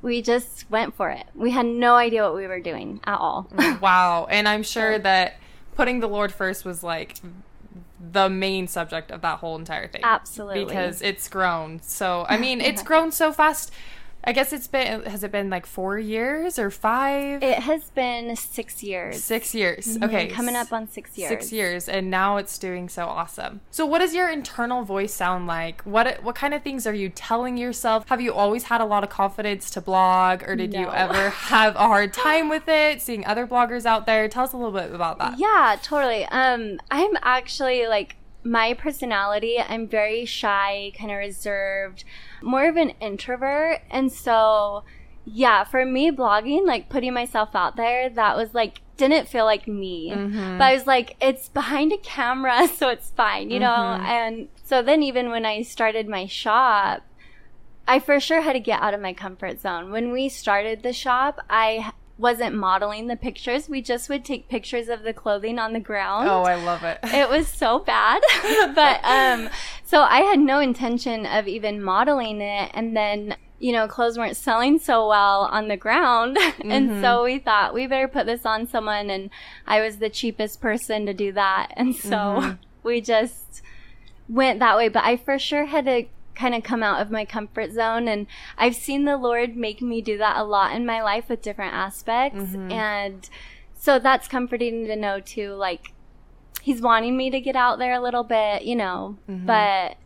we 0.00 0.20
just 0.22 0.68
went 0.70 0.94
for 0.94 1.10
it. 1.10 1.26
We 1.34 1.50
had 1.52 1.66
no 1.66 1.94
idea 1.96 2.22
what 2.24 2.34
we 2.34 2.46
were 2.46 2.60
doing 2.60 3.00
at 3.04 3.18
all. 3.18 3.48
wow. 3.80 4.26
And 4.30 4.48
I'm 4.48 4.62
sure 4.62 4.98
that 4.98 5.38
putting 5.74 6.00
the 6.00 6.08
Lord 6.08 6.32
first 6.32 6.64
was 6.64 6.82
like 6.82 7.18
the 8.10 8.28
main 8.28 8.66
subject 8.66 9.10
of 9.12 9.20
that 9.22 9.38
whole 9.38 9.56
entire 9.56 9.86
thing. 9.86 10.00
Absolutely. 10.04 10.64
Because 10.64 11.00
it's 11.02 11.28
grown. 11.28 11.80
So, 11.82 12.26
I 12.28 12.36
mean, 12.36 12.60
it's 12.60 12.82
grown 12.90 13.12
so 13.12 13.32
fast. 13.32 13.70
I 14.24 14.32
guess 14.32 14.52
it's 14.52 14.68
been, 14.68 15.02
has 15.04 15.24
it 15.24 15.32
been 15.32 15.50
like 15.50 15.66
four 15.66 15.98
years 15.98 16.58
or 16.58 16.70
five? 16.70 17.42
It 17.42 17.58
has 17.60 17.90
been 17.90 18.36
six 18.36 18.82
years. 18.82 19.22
Six 19.22 19.54
years. 19.54 19.98
Mhm, 19.98 20.04
Okay. 20.04 20.26
Coming 20.28 20.54
up 20.54 20.72
on 20.72 20.88
six 20.88 21.18
years. 21.18 21.28
Six 21.28 21.50
years, 21.52 21.88
and 21.88 22.08
now 22.10 22.36
it's 22.36 22.56
doing 22.58 22.88
so 22.88 23.06
awesome. 23.06 23.60
So, 23.70 23.84
what 23.84 23.98
does 23.98 24.14
your 24.14 24.30
internal 24.30 24.84
voice 24.84 25.12
sound 25.12 25.46
like? 25.46 25.82
What 25.82 26.22
what 26.22 26.34
kind 26.36 26.54
of 26.54 26.62
things 26.62 26.86
are 26.86 26.94
you 26.94 27.08
telling 27.08 27.56
yourself? 27.56 28.08
Have 28.08 28.20
you 28.20 28.32
always 28.32 28.64
had 28.64 28.80
a 28.80 28.84
lot 28.84 29.02
of 29.02 29.10
confidence 29.10 29.70
to 29.72 29.80
blog, 29.80 30.42
or 30.44 30.54
did 30.54 30.72
you 30.72 30.88
ever 30.90 31.30
have 31.50 31.74
a 31.74 31.78
hard 31.80 32.14
time 32.14 32.48
with 32.48 32.68
it? 32.68 33.02
Seeing 33.02 33.24
other 33.26 33.46
bloggers 33.46 33.84
out 33.86 34.06
there, 34.06 34.28
tell 34.28 34.44
us 34.44 34.52
a 34.52 34.56
little 34.56 34.72
bit 34.72 34.94
about 34.94 35.18
that. 35.18 35.38
Yeah, 35.38 35.76
totally. 35.82 36.26
Um, 36.26 36.78
I'm 36.90 37.16
actually 37.22 37.86
like 37.88 38.16
my 38.44 38.74
personality. 38.74 39.58
I'm 39.58 39.86
very 39.86 40.24
shy, 40.24 40.92
kind 40.98 41.10
of 41.10 41.16
reserved, 41.18 42.04
more 42.42 42.68
of 42.68 42.76
an 42.76 42.90
introvert, 43.00 43.80
and 43.90 44.10
so 44.12 44.84
yeah, 45.24 45.62
for 45.64 45.84
me, 45.84 46.10
blogging, 46.10 46.66
like 46.66 46.88
putting 46.88 47.14
myself 47.14 47.54
out 47.54 47.76
there, 47.76 48.08
that 48.10 48.36
was 48.36 48.54
like 48.54 48.80
didn't 48.96 49.26
feel 49.28 49.44
like 49.44 49.66
me. 49.66 50.10
Mhm. 50.10 50.58
But 50.58 50.64
I 50.64 50.74
was 50.74 50.86
like, 50.86 51.16
it's 51.20 51.48
behind 51.48 51.92
a 51.92 51.96
camera, 51.98 52.68
so 52.74 52.88
it's 52.88 53.10
fine, 53.10 53.50
you 53.50 53.58
know. 53.60 53.66
Mhm. 53.66 54.00
And 54.04 54.48
so 54.64 54.82
then, 54.82 55.02
even 55.02 55.30
when 55.30 55.44
I 55.46 55.62
started 55.62 56.08
my 56.08 56.26
shop. 56.26 57.02
I 57.88 57.98
for 57.98 58.20
sure 58.20 58.42
had 58.42 58.52
to 58.52 58.60
get 58.60 58.80
out 58.80 58.94
of 58.94 59.00
my 59.00 59.12
comfort 59.12 59.60
zone. 59.60 59.90
When 59.90 60.12
we 60.12 60.28
started 60.28 60.84
the 60.84 60.92
shop, 60.92 61.40
I 61.50 61.92
wasn't 62.22 62.54
modeling 62.54 63.08
the 63.08 63.16
pictures. 63.16 63.68
We 63.68 63.82
just 63.82 64.08
would 64.08 64.24
take 64.24 64.48
pictures 64.48 64.88
of 64.88 65.02
the 65.02 65.12
clothing 65.12 65.58
on 65.58 65.72
the 65.72 65.80
ground. 65.80 66.28
Oh, 66.28 66.44
I 66.44 66.54
love 66.54 66.84
it. 66.84 67.00
it 67.02 67.28
was 67.28 67.48
so 67.48 67.80
bad. 67.80 68.22
but 68.74 69.00
um 69.04 69.50
so 69.84 70.02
I 70.02 70.20
had 70.20 70.38
no 70.38 70.60
intention 70.60 71.26
of 71.26 71.48
even 71.48 71.82
modeling 71.82 72.40
it 72.40 72.70
and 72.72 72.96
then 72.96 73.36
you 73.58 73.70
know, 73.70 73.86
clothes 73.86 74.18
weren't 74.18 74.36
selling 74.36 74.80
so 74.80 75.06
well 75.08 75.42
on 75.42 75.68
the 75.68 75.76
ground. 75.76 76.36
and 76.64 77.00
so 77.00 77.22
we 77.22 77.38
thought 77.38 77.72
we 77.72 77.86
better 77.86 78.08
put 78.08 78.26
this 78.26 78.44
on 78.44 78.66
someone 78.66 79.08
and 79.08 79.30
I 79.68 79.80
was 79.80 79.98
the 79.98 80.10
cheapest 80.10 80.60
person 80.60 81.06
to 81.06 81.14
do 81.14 81.30
that. 81.32 81.68
And 81.76 81.94
so 81.94 82.56
we 82.82 83.00
just 83.00 83.62
went 84.28 84.58
that 84.58 84.76
way. 84.76 84.88
But 84.88 85.04
I 85.04 85.16
for 85.16 85.38
sure 85.38 85.66
had 85.66 85.84
to 85.84 86.06
kind 86.42 86.54
of 86.56 86.64
come 86.64 86.82
out 86.82 87.00
of 87.00 87.08
my 87.08 87.24
comfort 87.24 87.70
zone 87.70 88.08
and 88.08 88.26
I've 88.58 88.74
seen 88.74 89.04
the 89.04 89.16
Lord 89.16 89.56
make 89.56 89.80
me 89.80 90.02
do 90.02 90.18
that 90.18 90.36
a 90.36 90.42
lot 90.42 90.74
in 90.74 90.84
my 90.84 91.00
life 91.00 91.28
with 91.28 91.40
different 91.40 91.72
aspects 91.72 92.42
mm-hmm. 92.42 92.72
and 92.72 93.30
so 93.74 94.00
that's 94.00 94.26
comforting 94.26 94.86
to 94.86 94.96
know 94.96 95.20
too 95.20 95.52
like 95.52 95.92
he's 96.60 96.82
wanting 96.82 97.16
me 97.16 97.30
to 97.30 97.40
get 97.40 97.54
out 97.54 97.78
there 97.78 97.92
a 97.92 98.00
little 98.00 98.24
bit, 98.24 98.62
you 98.62 98.74
know, 98.74 99.18
mm-hmm. 99.28 99.46
but 99.46 99.96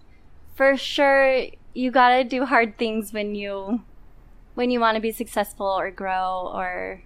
for 0.55 0.77
sure 0.77 1.47
you 1.75 1.91
got 1.91 2.17
to 2.17 2.25
do 2.25 2.45
hard 2.45 2.77
things 2.77 3.15
when 3.15 3.35
you 3.35 3.83
when 4.55 4.71
you 4.71 4.81
want 4.81 4.95
to 4.97 5.01
be 5.01 5.13
successful 5.13 5.67
or 5.67 5.91
grow 5.91 6.51
or 6.55 7.03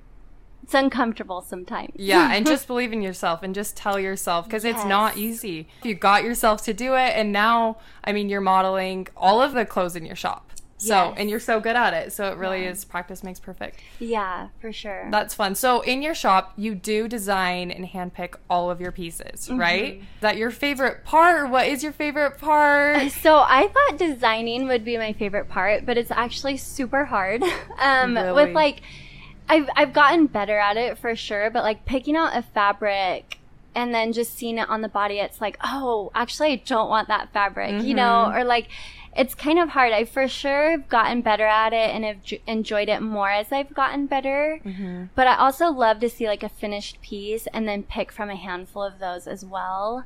it's 0.71 0.75
uncomfortable 0.75 1.43
sometimes. 1.43 1.91
Yeah, 1.97 2.31
and 2.35 2.47
just 2.47 2.67
believe 2.69 2.93
in 2.93 3.03
yourself 3.03 3.43
and 3.43 3.55
just 3.55 3.77
tell 3.77 3.99
yourself 3.99 4.47
because 4.47 4.65
it's 4.65 4.85
not 4.85 5.17
easy. 5.17 5.67
You 5.83 5.95
got 5.95 6.23
yourself 6.23 6.63
to 6.65 6.73
do 6.73 6.95
it, 6.95 7.13
and 7.17 7.33
now, 7.33 7.79
I 8.05 8.13
mean, 8.13 8.29
you're 8.29 8.41
modeling 8.41 9.09
all 9.17 9.43
of 9.43 9.53
the 9.53 9.67
clothes 9.67 9.97
in 9.97 10.07
your 10.07 10.17
shop. 10.17 10.47
So, 10.79 10.95
Yes. 11.09 11.15
and 11.19 11.29
you're 11.29 11.41
so 11.41 11.61
good 11.61 11.77
at 11.77 11.93
it. 11.93 12.11
So, 12.11 12.31
it 12.33 12.39
really 12.39 12.63
Yeah. 12.63 12.71
is 12.71 12.87
practice 12.87 13.23
makes 13.23 13.39
perfect. 13.39 13.81
yeah, 13.99 14.49
for 14.63 14.73
sure. 14.73 15.09
That's 15.11 15.35
fun. 15.35 15.55
So, 15.55 15.83
in 15.83 16.01
your 16.01 16.15
shop, 16.15 16.55
you 16.57 16.75
do 16.75 17.07
design 17.07 17.71
and 17.71 17.85
handpick 17.87 18.37
all 18.49 18.71
of 18.71 18.81
your 18.81 18.91
pieces, 18.91 19.47
Mm-hmm. 19.49 19.59
right? 19.61 19.95
Is 19.97 20.03
that 20.21 20.39
your 20.39 20.51
favorite 20.51 21.05
part? 21.05 21.51
What 21.51 21.67
is 21.67 21.83
your 21.83 21.93
favorite 21.93 22.39
part? 22.39 23.11
So 23.13 23.41
I 23.47 23.69
thought 23.69 23.99
designing 23.99 24.69
would 24.69 24.83
be 24.85 24.97
my 24.97 25.13
favorite 25.13 25.51
part, 25.51 25.85
but 25.85 25.99
it's 25.99 26.11
actually 26.13 26.57
super 26.57 27.05
hard. 27.05 27.43
Um, 27.79 28.15
Really? 28.17 28.33
with 28.47 28.55
like, 28.55 28.81
I've 29.51 29.69
I've 29.77 29.93
gotten 29.93 30.27
better 30.27 30.59
at 30.59 30.77
it 30.77 30.97
for 30.99 31.15
sure, 31.17 31.51
but 31.51 31.63
like 31.65 31.85
picking 31.85 32.17
out 32.17 32.37
a 32.37 32.43
fabric 32.43 33.39
and 33.75 33.95
then 33.95 34.13
just 34.13 34.35
seeing 34.37 34.59
it 34.59 34.69
on 34.69 34.81
the 34.81 34.89
body, 34.89 35.19
it's 35.19 35.41
like, 35.41 35.57
oh, 35.63 36.11
actually, 36.15 36.53
I 36.53 36.57
don't 36.57 36.89
want 36.89 37.09
that 37.09 37.33
fabric, 37.33 37.83
you 37.83 37.95
know, 37.95 38.27
Mm-hmm. 38.29 38.37
or 38.39 38.45
like. 38.45 38.69
It's 39.17 39.35
kind 39.35 39.59
of 39.59 39.71
hard. 39.71 39.93
I 39.93 40.05
for 40.05 40.29
sure 40.29 40.71
have 40.71 40.89
gotten 40.89 41.21
better 41.21 41.45
at 41.45 41.73
it 41.73 41.91
and 41.93 42.05
have 42.05 42.23
j- 42.23 42.41
enjoyed 42.47 42.89
it 42.89 43.01
more 43.03 43.29
as 43.29 43.51
I've 43.51 43.75
gotten 43.75 44.07
better. 44.07 44.61
Mm-hmm. 44.65 45.07
But 45.17 45.27
I 45.27 45.35
also 45.35 45.67
love 45.73 45.99
to 45.99 46.09
see 46.09 46.29
like 46.29 46.45
a 46.45 46.49
finished 46.49 47.03
piece 47.03 47.49
and 47.53 47.67
then 47.67 47.83
pick 47.83 48.13
from 48.13 48.31
a 48.31 48.37
handful 48.37 48.85
of 48.85 49.01
those 49.01 49.27
as 49.27 49.45
well. 49.45 50.05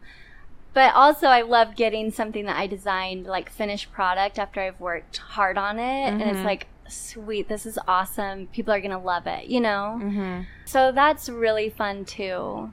But 0.73 0.95
also, 0.95 1.27
I 1.27 1.43
love 1.43 1.77
getting 1.77 2.11
something 2.13 2.47
that 2.47 2.57
I 2.57 2.67
designed, 2.67 3.27
like 3.27 3.51
finished 3.51 3.93
product, 3.93 4.39
after 4.39 4.63
I've 4.63 4.81
worked 4.81 5.19
hard 5.19 5.59
on 5.59 5.79
it. 5.79 5.83
And 6.09 6.23
it's 6.23 6.39
Mhm. 6.39 6.45
like, 6.45 6.67
sweet, 6.89 7.49
this 7.49 7.67
is 7.67 7.79
awesome. 7.89 8.47
People 8.49 8.73
are 8.73 8.81
going 8.81 8.91
to 8.91 8.99
love 8.99 9.27
it, 9.27 9.47
you 9.47 9.61
know? 9.61 9.99
Mm-hmm. 10.03 10.43
So 10.65 10.93
that's 10.93 11.29
really 11.29 11.71
fun 11.71 12.05
too. 12.05 12.73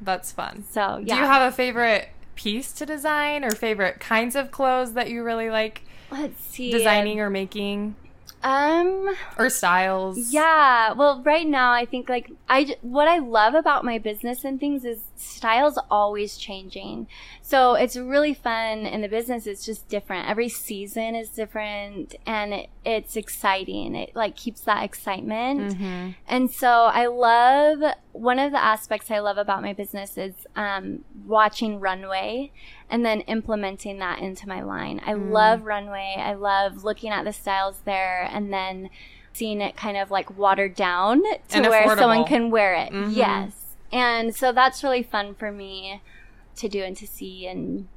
That's 0.00 0.32
fun. 0.32 0.64
So, 0.70 0.98
yeah. 0.98 1.14
Do 1.14 1.20
you 1.20 1.26
have 1.26 1.52
a 1.52 1.54
favorite 1.54 2.10
piece 2.34 2.72
to 2.72 2.86
design 2.86 3.44
or 3.44 3.50
favorite 3.50 3.98
kinds 3.98 4.36
of 4.36 4.50
clothes 4.50 4.92
that 4.92 5.10
you 5.10 5.22
really 5.22 5.50
like 5.50 5.82
Let's 6.10 6.44
see. 6.44 6.70
designing 6.70 7.18
or 7.20 7.30
making 7.30 7.96
Um, 8.42 9.16
or 9.38 9.50
styles? 9.50 10.32
Yeah. 10.32 10.92
Well, 10.92 11.22
right 11.22 11.46
now 11.46 11.72
I 11.72 11.84
think 11.84 12.08
like 12.08 12.30
I 12.48 12.76
what 12.80 13.08
I 13.08 13.18
love 13.18 13.54
about 13.54 13.84
my 13.84 13.98
business 13.98 14.44
and 14.44 14.60
things 14.60 14.84
is 14.84 15.00
styles 15.16 15.78
always 15.90 16.36
changing. 16.36 17.08
So 17.42 17.74
it's 17.74 17.96
really 17.96 18.34
fun 18.34 18.86
in 18.86 19.00
the 19.00 19.08
business. 19.08 19.46
It's 19.46 19.64
just 19.64 19.88
different. 19.88 20.28
Every 20.28 20.48
season 20.48 21.14
is 21.14 21.30
different 21.30 22.14
and 22.24 22.54
it, 22.54 22.70
it's 22.84 23.16
exciting. 23.16 23.94
It 23.94 24.14
like 24.14 24.36
keeps 24.36 24.60
that 24.62 24.84
excitement. 24.84 25.74
Mm-hmm. 25.74 26.10
And 26.28 26.50
so 26.50 26.84
I 26.84 27.06
love 27.06 27.94
one 28.12 28.38
of 28.38 28.52
the 28.52 28.62
aspects 28.62 29.10
I 29.10 29.18
love 29.18 29.38
about 29.38 29.62
my 29.62 29.72
business 29.72 30.16
is 30.16 30.34
um, 30.54 31.04
watching 31.26 31.80
runway 31.80 32.52
and 32.88 33.04
then 33.04 33.20
implementing 33.22 33.98
that 33.98 34.20
into 34.20 34.48
my 34.48 34.62
line. 34.62 35.00
I 35.04 35.14
love 35.14 35.64
runway. 35.64 36.14
I 36.18 36.34
love 36.34 36.84
looking 36.84 37.10
at 37.10 37.24
the 37.24 37.32
styles 37.32 37.80
there 37.84 38.28
and 38.32 38.52
then 38.52 38.90
seeing 39.32 39.60
it 39.60 39.76
kind 39.76 39.96
of 39.96 40.10
like 40.10 40.36
watered 40.38 40.74
down 40.74 41.22
to 41.22 41.38
And 41.56 41.66
where 41.66 41.96
someone 41.96 42.24
can 42.24 42.50
wear 42.50 42.74
it. 42.74 42.92
Mhm. 42.92 43.14
Yes. 43.14 43.74
And 43.92 44.34
so 44.34 44.52
that's 44.52 44.82
really 44.82 45.02
fun 45.02 45.34
for 45.34 45.50
me 45.52 46.00
to 46.56 46.68
do 46.68 46.82
and 46.82 46.96
to 46.96 47.06
see 47.06 47.46
and 47.46 47.88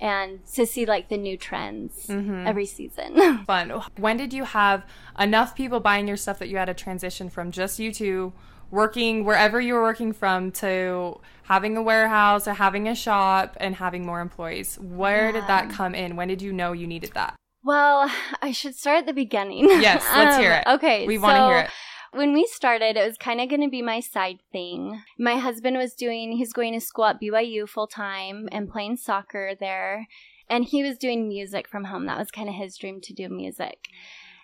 and 0.00 0.44
to 0.52 0.66
see 0.66 0.84
like 0.84 1.08
the 1.08 1.16
new 1.16 1.36
trends 1.36 2.06
Mhm. 2.08 2.44
every 2.46 2.66
season. 2.66 3.44
Fun. 3.46 3.82
When 3.96 4.16
did 4.16 4.32
you 4.32 4.42
have 4.44 4.84
enough 5.18 5.54
people 5.54 5.78
buying 5.78 6.08
your 6.08 6.16
stuff 6.16 6.40
that 6.40 6.48
you 6.48 6.56
had 6.56 6.64
to 6.64 6.74
transition 6.74 7.28
from 7.30 7.52
just 7.52 7.78
you 7.78 7.92
two 7.92 8.32
working 8.72 9.24
wherever 9.24 9.60
you 9.60 9.74
were 9.74 9.82
working 9.82 10.12
from 10.12 10.50
to 10.50 11.20
having 11.44 11.76
a 11.76 11.82
warehouse 11.82 12.48
or 12.48 12.54
having 12.54 12.88
a 12.88 12.94
shop 12.94 13.56
and 13.60 13.76
having 13.76 14.04
more 14.04 14.20
employees? 14.20 14.76
Where 14.80 15.30
did 15.30 15.46
that 15.46 15.70
come 15.70 15.94
in? 15.94 16.16
When 16.16 16.26
did 16.26 16.42
you 16.42 16.52
know 16.52 16.72
you 16.72 16.88
needed 16.88 17.12
that? 17.14 17.36
Well, 17.62 18.10
I 18.40 18.50
should 18.50 18.74
start 18.74 18.98
at 18.98 19.06
the 19.06 19.12
beginning. 19.12 19.68
Yes, 19.68 20.04
let's 20.16 20.34
um, 20.36 20.42
hear 20.42 20.52
it. 20.54 20.64
Okay, 20.66 21.06
We 21.06 21.18
want 21.18 21.36
to 21.36 21.40
so 21.40 21.48
hear 21.48 21.58
it. 21.60 21.70
When 22.14 22.32
we 22.34 22.46
started, 22.46 22.96
it 22.96 23.06
was 23.06 23.16
kind 23.16 23.40
of 23.40 23.48
going 23.48 23.62
to 23.62 23.70
be 23.70 23.80
my 23.80 24.00
side 24.00 24.40
thing. 24.50 25.00
My 25.18 25.36
husband 25.36 25.78
was 25.78 25.94
doing, 25.94 26.32
he's 26.32 26.52
going 26.52 26.74
to 26.74 26.80
school 26.80 27.06
at 27.06 27.20
BYU 27.20 27.68
full 27.68 27.86
time 27.86 28.48
and 28.52 28.68
playing 28.68 28.96
soccer 28.96 29.52
there. 29.58 30.08
And 30.50 30.64
he 30.64 30.82
was 30.82 30.98
doing 30.98 31.28
music 31.28 31.68
from 31.68 31.84
home. 31.84 32.06
That 32.06 32.18
was 32.18 32.30
kind 32.30 32.48
of 32.48 32.54
his 32.54 32.76
dream 32.76 33.00
to 33.02 33.14
do 33.14 33.28
music. 33.30 33.88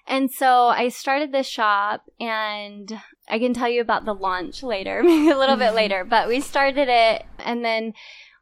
And 0.07 0.31
so 0.31 0.69
I 0.69 0.89
started 0.89 1.33
this 1.33 1.47
shop, 1.47 2.05
and 2.19 2.99
I 3.31 3.39
can 3.39 3.55
tell 3.55 3.69
you 3.69 3.81
about 3.81 4.05
the 4.05 4.15
launch 4.15 4.63
later, 4.63 5.03
maybe 5.05 5.31
a 5.31 5.39
little 5.39 5.57
bit 5.57 5.75
later. 5.75 6.05
But 6.05 6.29
we 6.29 6.41
started 6.41 6.89
it, 6.89 7.25
and 7.39 7.65
then 7.65 7.95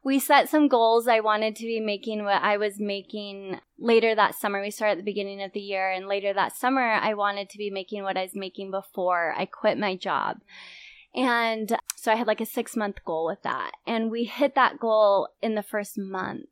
we 0.03 0.19
set 0.19 0.49
some 0.49 0.67
goals. 0.67 1.07
I 1.07 1.19
wanted 1.19 1.55
to 1.57 1.63
be 1.63 1.79
making 1.79 2.23
what 2.23 2.41
I 2.41 2.57
was 2.57 2.79
making 2.79 3.59
later 3.77 4.15
that 4.15 4.35
summer. 4.35 4.61
We 4.61 4.71
started 4.71 4.93
at 4.93 4.97
the 4.99 5.11
beginning 5.11 5.41
of 5.41 5.53
the 5.53 5.59
year, 5.59 5.91
and 5.91 6.07
later 6.07 6.33
that 6.33 6.55
summer, 6.55 6.93
I 6.93 7.13
wanted 7.13 7.49
to 7.49 7.57
be 7.57 7.69
making 7.69 8.03
what 8.03 8.17
I 8.17 8.23
was 8.23 8.35
making 8.35 8.71
before 8.71 9.33
I 9.37 9.45
quit 9.45 9.77
my 9.77 9.95
job. 9.95 10.37
And 11.17 11.75
so 11.95 12.11
I 12.11 12.15
had 12.15 12.27
like 12.27 12.41
a 12.41 12.45
six 12.45 12.75
month 12.75 13.03
goal 13.03 13.25
with 13.25 13.41
that. 13.41 13.71
And 13.85 14.11
we 14.11 14.25
hit 14.25 14.55
that 14.55 14.79
goal 14.79 15.29
in 15.41 15.55
the 15.55 15.63
first 15.63 15.97
month. 15.97 16.45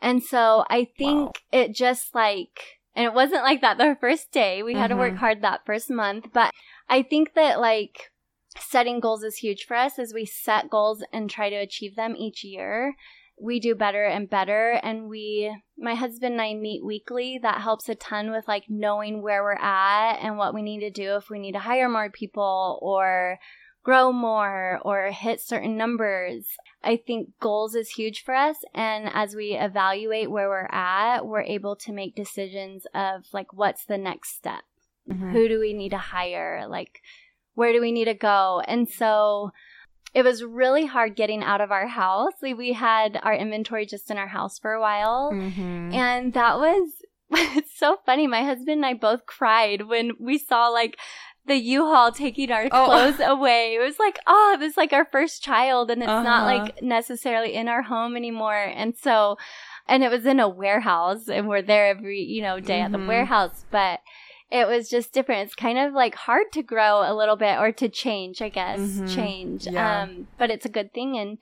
And 0.00 0.22
so 0.22 0.64
I 0.70 0.88
think 0.96 1.26
wow. 1.26 1.32
it 1.52 1.74
just 1.74 2.14
like, 2.14 2.78
and 2.96 3.04
it 3.04 3.12
wasn't 3.12 3.44
like 3.44 3.60
that 3.60 3.76
the 3.76 3.96
first 4.00 4.32
day. 4.32 4.62
We 4.62 4.72
mm-hmm. 4.72 4.80
had 4.80 4.88
to 4.88 4.96
work 4.96 5.10
mm-hmm. 5.10 5.18
hard 5.18 5.42
that 5.42 5.66
first 5.66 5.90
month. 5.90 6.28
But 6.32 6.50
I 6.90 7.02
think 7.02 7.32
that 7.34 7.60
like 7.60 8.10
setting 8.58 9.00
goals 9.00 9.22
is 9.22 9.36
huge 9.36 9.64
for 9.64 9.76
us 9.76 9.98
as 9.98 10.12
we 10.12 10.26
set 10.26 10.68
goals 10.68 11.02
and 11.12 11.30
try 11.30 11.48
to 11.48 11.56
achieve 11.56 11.96
them 11.96 12.14
each 12.16 12.44
year 12.44 12.96
we 13.40 13.58
do 13.58 13.74
better 13.74 14.04
and 14.04 14.28
better 14.28 14.78
and 14.82 15.08
we 15.08 15.54
my 15.78 15.94
husband 15.94 16.32
and 16.32 16.42
I 16.42 16.54
meet 16.54 16.84
weekly 16.84 17.38
that 17.42 17.62
helps 17.62 17.88
a 17.88 17.94
ton 17.94 18.30
with 18.30 18.46
like 18.46 18.64
knowing 18.68 19.22
where 19.22 19.42
we're 19.42 19.54
at 19.54 20.18
and 20.22 20.36
what 20.36 20.54
we 20.54 20.62
need 20.62 20.80
to 20.80 20.90
do 20.90 21.16
if 21.16 21.30
we 21.30 21.38
need 21.38 21.52
to 21.52 21.58
hire 21.58 21.88
more 21.88 22.10
people 22.10 22.78
or 22.82 23.38
grow 23.82 24.12
more 24.12 24.78
or 24.82 25.10
hit 25.10 25.40
certain 25.40 25.78
numbers. 25.78 26.48
I 26.84 26.98
think 26.98 27.30
goals 27.40 27.74
is 27.74 27.88
huge 27.90 28.22
for 28.22 28.34
us 28.34 28.58
and 28.74 29.08
as 29.12 29.34
we 29.34 29.56
evaluate 29.58 30.30
where 30.30 30.48
we're 30.48 30.68
at, 30.70 31.24
we're 31.24 31.40
able 31.40 31.76
to 31.76 31.92
make 31.92 32.14
decisions 32.14 32.86
of 32.94 33.24
like 33.32 33.54
what's 33.54 33.86
the 33.86 33.98
next 33.98 34.36
step. 34.36 34.64
Mm-hmm. 35.10 35.32
Who 35.32 35.48
do 35.48 35.60
we 35.60 35.72
need 35.72 35.90
to 35.90 35.98
hire? 35.98 36.66
Like 36.68 37.02
where 37.54 37.72
do 37.72 37.80
we 37.80 37.92
need 37.92 38.06
to 38.06 38.14
go? 38.14 38.62
And 38.66 38.88
so 38.88 39.52
it 40.14 40.22
was 40.22 40.42
really 40.42 40.86
hard 40.86 41.14
getting 41.14 41.42
out 41.42 41.60
of 41.60 41.70
our 41.70 41.86
house. 41.86 42.32
We, 42.42 42.54
we 42.54 42.72
had 42.72 43.20
our 43.22 43.34
inventory 43.34 43.86
just 43.86 44.10
in 44.10 44.16
our 44.16 44.28
house 44.28 44.58
for 44.58 44.72
a 44.72 44.80
while. 44.80 45.30
Mm-hmm. 45.32 45.92
And 45.94 46.32
that 46.32 46.58
was, 46.58 47.02
it's 47.30 47.76
so 47.78 47.98
funny. 48.06 48.26
My 48.26 48.42
husband 48.42 48.78
and 48.78 48.86
I 48.86 48.94
both 48.94 49.26
cried 49.26 49.88
when 49.88 50.12
we 50.18 50.38
saw 50.38 50.68
like 50.68 50.98
the 51.46 51.56
U-Haul 51.56 52.12
taking 52.12 52.50
our 52.50 52.66
oh. 52.72 52.86
clothes 52.86 53.20
away. 53.20 53.74
It 53.74 53.84
was 53.84 53.98
like, 53.98 54.18
oh, 54.26 54.56
it 54.58 54.64
was 54.64 54.76
like 54.76 54.92
our 54.92 55.06
first 55.12 55.42
child 55.42 55.90
and 55.90 56.02
it's 56.02 56.08
uh-huh. 56.08 56.22
not 56.22 56.46
like 56.46 56.82
necessarily 56.82 57.54
in 57.54 57.68
our 57.68 57.82
home 57.82 58.16
anymore. 58.16 58.56
And 58.56 58.96
so, 58.96 59.36
and 59.86 60.02
it 60.02 60.10
was 60.10 60.26
in 60.26 60.40
a 60.40 60.48
warehouse 60.48 61.28
and 61.28 61.46
we're 61.46 61.62
there 61.62 61.88
every, 61.88 62.20
you 62.22 62.42
know, 62.42 62.58
day 62.58 62.78
mm-hmm. 62.78 62.86
at 62.86 62.92
the 62.92 62.98
mm-hmm. 62.98 63.08
warehouse. 63.08 63.64
But 63.70 64.00
it 64.50 64.66
was 64.66 64.88
just 64.88 65.12
different. 65.12 65.46
It's 65.46 65.54
kind 65.54 65.78
of 65.78 65.92
like 65.92 66.14
hard 66.14 66.52
to 66.54 66.62
grow 66.62 67.02
a 67.06 67.14
little 67.14 67.36
bit 67.36 67.58
or 67.58 67.72
to 67.72 67.88
change, 67.88 68.42
I 68.42 68.48
guess, 68.48 68.80
mm-hmm. 68.80 69.06
change. 69.06 69.66
Yeah. 69.66 70.02
Um, 70.02 70.28
but 70.38 70.50
it's 70.50 70.66
a 70.66 70.70
good 70.70 70.92
thing 70.92 71.16
and 71.16 71.38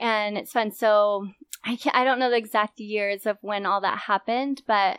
and 0.00 0.38
it's 0.38 0.52
fun. 0.52 0.70
So 0.70 1.28
I 1.64 1.76
can't, 1.76 1.94
I 1.94 2.04
don't 2.04 2.18
know 2.18 2.30
the 2.30 2.36
exact 2.36 2.80
years 2.80 3.26
of 3.26 3.36
when 3.42 3.66
all 3.66 3.80
that 3.80 3.98
happened, 4.06 4.62
but 4.66 4.98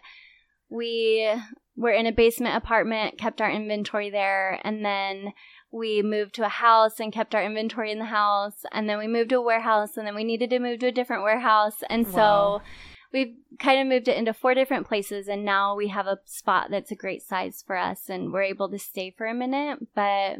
we 0.69 1.29
were 1.75 1.91
in 1.91 2.05
a 2.05 2.11
basement 2.11 2.55
apartment, 2.55 3.17
kept 3.17 3.41
our 3.41 3.49
inventory 3.49 4.09
there, 4.09 4.59
and 4.63 4.83
then 4.85 5.33
we 5.71 6.01
moved 6.01 6.35
to 6.35 6.45
a 6.45 6.49
house 6.49 6.99
and 6.99 7.13
kept 7.13 7.33
our 7.33 7.43
inventory 7.43 7.91
in 7.91 7.99
the 7.99 8.05
house, 8.05 8.65
and 8.73 8.89
then 8.89 8.99
we 8.99 9.07
moved 9.07 9.29
to 9.29 9.37
a 9.37 9.41
warehouse, 9.41 9.95
and 9.95 10.05
then 10.05 10.15
we 10.15 10.25
needed 10.25 10.49
to 10.49 10.59
move 10.59 10.79
to 10.79 10.87
a 10.87 10.91
different 10.91 11.23
warehouse, 11.23 11.77
and 11.89 12.05
wow. 12.07 12.11
so 12.13 12.61
we've 13.11 13.35
kind 13.59 13.81
of 13.81 13.87
moved 13.87 14.07
it 14.07 14.17
into 14.17 14.33
four 14.33 14.53
different 14.53 14.87
places 14.87 15.27
and 15.27 15.43
now 15.43 15.75
we 15.75 15.87
have 15.87 16.07
a 16.07 16.19
spot 16.25 16.67
that's 16.69 16.91
a 16.91 16.95
great 16.95 17.21
size 17.21 17.63
for 17.65 17.75
us 17.75 18.09
and 18.09 18.31
we're 18.31 18.43
able 18.43 18.69
to 18.69 18.79
stay 18.79 19.13
for 19.15 19.25
a 19.25 19.33
minute 19.33 19.79
but 19.95 20.37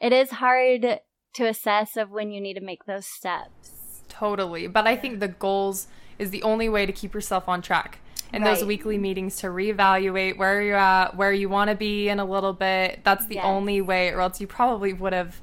it 0.00 0.12
is 0.12 0.30
hard 0.30 1.00
to 1.32 1.46
assess 1.46 1.96
of 1.96 2.10
when 2.10 2.30
you 2.30 2.40
need 2.40 2.54
to 2.54 2.60
make 2.60 2.84
those 2.86 3.06
steps 3.06 4.02
totally 4.08 4.66
but 4.66 4.86
i 4.86 4.96
think 4.96 5.20
the 5.20 5.28
goals 5.28 5.86
is 6.18 6.30
the 6.30 6.42
only 6.42 6.68
way 6.68 6.84
to 6.84 6.92
keep 6.92 7.14
yourself 7.14 7.48
on 7.48 7.62
track 7.62 7.98
in 8.32 8.42
right. 8.42 8.54
those 8.54 8.64
weekly 8.64 8.98
meetings 8.98 9.36
to 9.36 9.48
reevaluate 9.48 10.36
where 10.36 10.62
you're 10.62 10.76
at 10.76 11.16
where 11.16 11.32
you 11.32 11.48
want 11.48 11.70
to 11.70 11.76
be 11.76 12.08
in 12.08 12.18
a 12.18 12.24
little 12.24 12.52
bit 12.52 13.00
that's 13.04 13.26
the 13.26 13.36
yes. 13.36 13.44
only 13.44 13.80
way 13.80 14.10
or 14.10 14.20
else 14.20 14.40
you 14.40 14.46
probably 14.46 14.92
would 14.92 15.12
have 15.12 15.40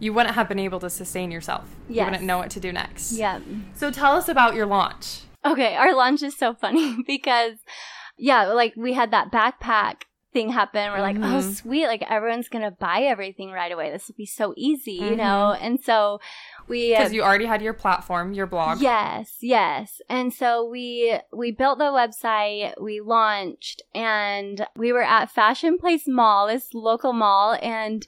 you 0.00 0.12
wouldn't 0.12 0.34
have 0.34 0.48
been 0.48 0.60
able 0.60 0.78
to 0.78 0.88
sustain 0.88 1.30
yourself 1.30 1.64
yes. 1.88 1.98
you 1.98 2.04
wouldn't 2.04 2.24
know 2.24 2.38
what 2.38 2.50
to 2.50 2.60
do 2.60 2.72
next 2.72 3.12
yeah 3.12 3.40
so 3.74 3.90
tell 3.90 4.12
us 4.12 4.28
about 4.28 4.54
your 4.54 4.66
launch 4.66 5.22
Okay, 5.44 5.76
our 5.76 5.94
launch 5.94 6.22
is 6.22 6.36
so 6.36 6.54
funny 6.54 7.02
because, 7.06 7.54
yeah, 8.16 8.46
like 8.46 8.74
we 8.76 8.92
had 8.92 9.10
that 9.12 9.30
backpack 9.30 10.02
thing 10.32 10.50
happen. 10.50 10.90
We're 10.92 11.00
like, 11.00 11.16
oh, 11.16 11.20
mm-hmm. 11.20 11.34
oh, 11.36 11.52
sweet. 11.52 11.86
Like 11.86 12.02
everyone's 12.08 12.48
going 12.48 12.64
to 12.64 12.70
buy 12.70 13.00
everything 13.02 13.50
right 13.50 13.72
away. 13.72 13.90
This 13.90 14.08
will 14.08 14.14
be 14.16 14.26
so 14.26 14.54
easy, 14.56 15.00
mm-hmm. 15.00 15.10
you 15.10 15.16
know? 15.16 15.52
And 15.52 15.80
so 15.80 16.20
we. 16.68 16.90
Because 16.90 17.12
uh, 17.12 17.14
you 17.14 17.22
already 17.22 17.46
had 17.46 17.62
your 17.62 17.72
platform, 17.72 18.32
your 18.34 18.46
blog. 18.46 18.80
Yes, 18.80 19.36
yes. 19.40 20.00
And 20.08 20.32
so 20.32 20.64
we, 20.64 21.18
we 21.32 21.50
built 21.50 21.78
the 21.78 21.84
website, 21.84 22.80
we 22.80 23.00
launched, 23.00 23.82
and 23.94 24.66
we 24.76 24.92
were 24.92 25.04
at 25.04 25.30
Fashion 25.30 25.78
Place 25.78 26.06
Mall, 26.06 26.48
this 26.48 26.74
local 26.74 27.12
mall, 27.12 27.58
and 27.62 28.06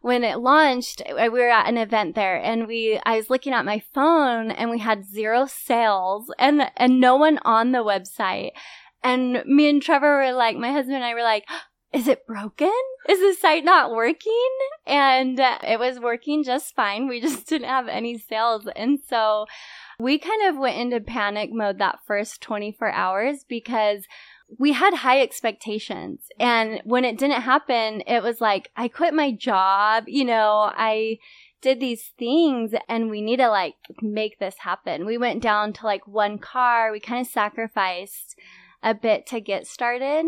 when 0.00 0.24
it 0.24 0.38
launched, 0.38 1.02
we 1.14 1.28
were 1.28 1.50
at 1.50 1.68
an 1.68 1.76
event 1.76 2.14
there 2.14 2.36
and 2.36 2.66
we, 2.66 2.98
I 3.04 3.16
was 3.16 3.28
looking 3.28 3.52
at 3.52 3.64
my 3.64 3.82
phone 3.92 4.50
and 4.50 4.70
we 4.70 4.78
had 4.78 5.04
zero 5.04 5.46
sales 5.46 6.30
and, 6.38 6.70
and 6.76 7.00
no 7.00 7.16
one 7.16 7.38
on 7.44 7.72
the 7.72 7.84
website. 7.84 8.52
And 9.02 9.42
me 9.46 9.68
and 9.68 9.82
Trevor 9.82 10.16
were 10.16 10.32
like, 10.32 10.56
my 10.56 10.72
husband 10.72 10.96
and 10.96 11.04
I 11.04 11.14
were 11.14 11.22
like, 11.22 11.46
is 11.92 12.06
it 12.06 12.26
broken? 12.26 12.72
Is 13.08 13.18
the 13.18 13.36
site 13.40 13.64
not 13.64 13.90
working? 13.90 14.48
And 14.86 15.40
uh, 15.40 15.58
it 15.66 15.78
was 15.78 15.98
working 15.98 16.44
just 16.44 16.74
fine. 16.74 17.08
We 17.08 17.20
just 17.22 17.46
didn't 17.46 17.68
have 17.68 17.88
any 17.88 18.16
sales. 18.16 18.68
And 18.76 18.98
so 19.06 19.46
we 19.98 20.18
kind 20.18 20.48
of 20.48 20.56
went 20.56 20.78
into 20.78 21.00
panic 21.00 21.50
mode 21.52 21.78
that 21.78 21.98
first 22.06 22.40
24 22.40 22.90
hours 22.90 23.44
because 23.46 24.06
we 24.58 24.72
had 24.72 24.94
high 24.94 25.20
expectations. 25.20 26.28
And 26.38 26.80
when 26.84 27.04
it 27.04 27.18
didn't 27.18 27.42
happen, 27.42 28.02
it 28.06 28.22
was 28.22 28.40
like, 28.40 28.70
I 28.76 28.88
quit 28.88 29.14
my 29.14 29.32
job, 29.32 30.04
you 30.06 30.24
know, 30.24 30.70
I 30.74 31.18
did 31.62 31.78
these 31.78 32.12
things 32.18 32.72
and 32.88 33.10
we 33.10 33.20
need 33.20 33.36
to 33.36 33.48
like 33.48 33.74
make 34.00 34.38
this 34.38 34.56
happen. 34.60 35.04
We 35.04 35.18
went 35.18 35.42
down 35.42 35.72
to 35.74 35.86
like 35.86 36.06
one 36.06 36.38
car. 36.38 36.90
We 36.90 37.00
kind 37.00 37.20
of 37.20 37.30
sacrificed 37.30 38.34
a 38.82 38.94
bit 38.94 39.26
to 39.26 39.40
get 39.40 39.66
started. 39.66 40.24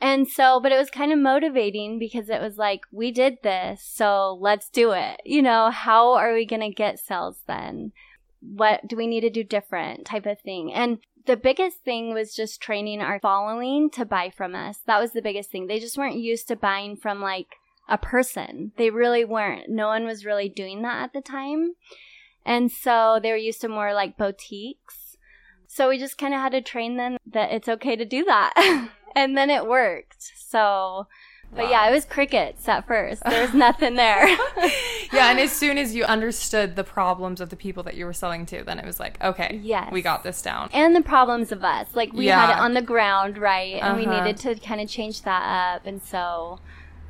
And 0.00 0.28
so, 0.28 0.60
but 0.60 0.72
it 0.72 0.78
was 0.78 0.90
kind 0.90 1.12
of 1.12 1.18
motivating 1.18 1.98
because 1.98 2.28
it 2.28 2.40
was 2.40 2.58
like, 2.58 2.82
we 2.92 3.10
did 3.10 3.38
this, 3.42 3.82
so 3.82 4.36
let's 4.38 4.68
do 4.68 4.90
it. 4.90 5.20
You 5.24 5.40
know, 5.40 5.70
how 5.70 6.12
are 6.14 6.34
we 6.34 6.44
going 6.44 6.60
to 6.60 6.68
get 6.68 6.98
sales 6.98 7.38
then? 7.46 7.92
What 8.40 8.86
do 8.86 8.96
we 8.96 9.06
need 9.06 9.22
to 9.22 9.30
do 9.30 9.42
different 9.42 10.04
type 10.04 10.26
of 10.26 10.40
thing? 10.40 10.74
And 10.74 10.98
the 11.26 11.36
biggest 11.36 11.78
thing 11.84 12.12
was 12.12 12.34
just 12.34 12.60
training 12.60 13.00
our 13.00 13.18
following 13.18 13.90
to 13.90 14.04
buy 14.04 14.30
from 14.30 14.54
us. 14.54 14.80
That 14.86 15.00
was 15.00 15.12
the 15.12 15.22
biggest 15.22 15.50
thing. 15.50 15.66
They 15.66 15.78
just 15.78 15.96
weren't 15.96 16.16
used 16.16 16.48
to 16.48 16.56
buying 16.56 16.96
from 16.96 17.20
like 17.20 17.56
a 17.88 17.98
person. 17.98 18.72
They 18.76 18.90
really 18.90 19.24
weren't. 19.24 19.68
No 19.68 19.88
one 19.88 20.04
was 20.04 20.24
really 20.24 20.48
doing 20.48 20.82
that 20.82 21.02
at 21.04 21.12
the 21.12 21.20
time. 21.20 21.74
And 22.44 22.70
so 22.70 23.18
they 23.22 23.30
were 23.30 23.36
used 23.36 23.62
to 23.62 23.68
more 23.68 23.94
like 23.94 24.18
boutiques. 24.18 25.16
So 25.66 25.88
we 25.88 25.98
just 25.98 26.18
kind 26.18 26.34
of 26.34 26.40
had 26.40 26.52
to 26.52 26.60
train 26.60 26.96
them 26.96 27.16
that 27.26 27.52
it's 27.52 27.68
okay 27.68 27.96
to 27.96 28.04
do 28.04 28.24
that. 28.24 28.88
and 29.16 29.36
then 29.36 29.50
it 29.50 29.66
worked. 29.66 30.32
So 30.36 31.06
but 31.52 31.64
wow. 31.64 31.70
yeah, 31.70 31.88
it 31.88 31.92
was 31.92 32.04
crickets 32.04 32.68
at 32.68 32.86
first. 32.86 33.22
There 33.24 33.42
was 33.42 33.54
nothing 33.54 33.94
there. 33.94 34.26
yeah, 35.12 35.30
and 35.30 35.38
as 35.38 35.52
soon 35.52 35.78
as 35.78 35.94
you 35.94 36.04
understood 36.04 36.76
the 36.76 36.84
problems 36.84 37.40
of 37.40 37.50
the 37.50 37.56
people 37.56 37.82
that 37.84 37.94
you 37.94 38.06
were 38.06 38.12
selling 38.12 38.44
to, 38.46 38.64
then 38.64 38.78
it 38.78 38.84
was 38.84 38.98
like, 38.98 39.22
okay, 39.22 39.60
yes. 39.62 39.90
we 39.92 40.02
got 40.02 40.24
this 40.24 40.42
down. 40.42 40.68
And 40.72 40.96
the 40.96 41.02
problems 41.02 41.52
of 41.52 41.62
us. 41.62 41.88
Like 41.94 42.12
we 42.12 42.26
yeah. 42.26 42.46
had 42.46 42.56
it 42.56 42.58
on 42.60 42.74
the 42.74 42.82
ground, 42.82 43.38
right? 43.38 43.74
And 43.74 43.82
uh-huh. 43.82 43.96
we 43.98 44.06
needed 44.06 44.36
to 44.38 44.54
kind 44.56 44.80
of 44.80 44.88
change 44.88 45.22
that 45.22 45.76
up. 45.76 45.86
And 45.86 46.02
so, 46.02 46.58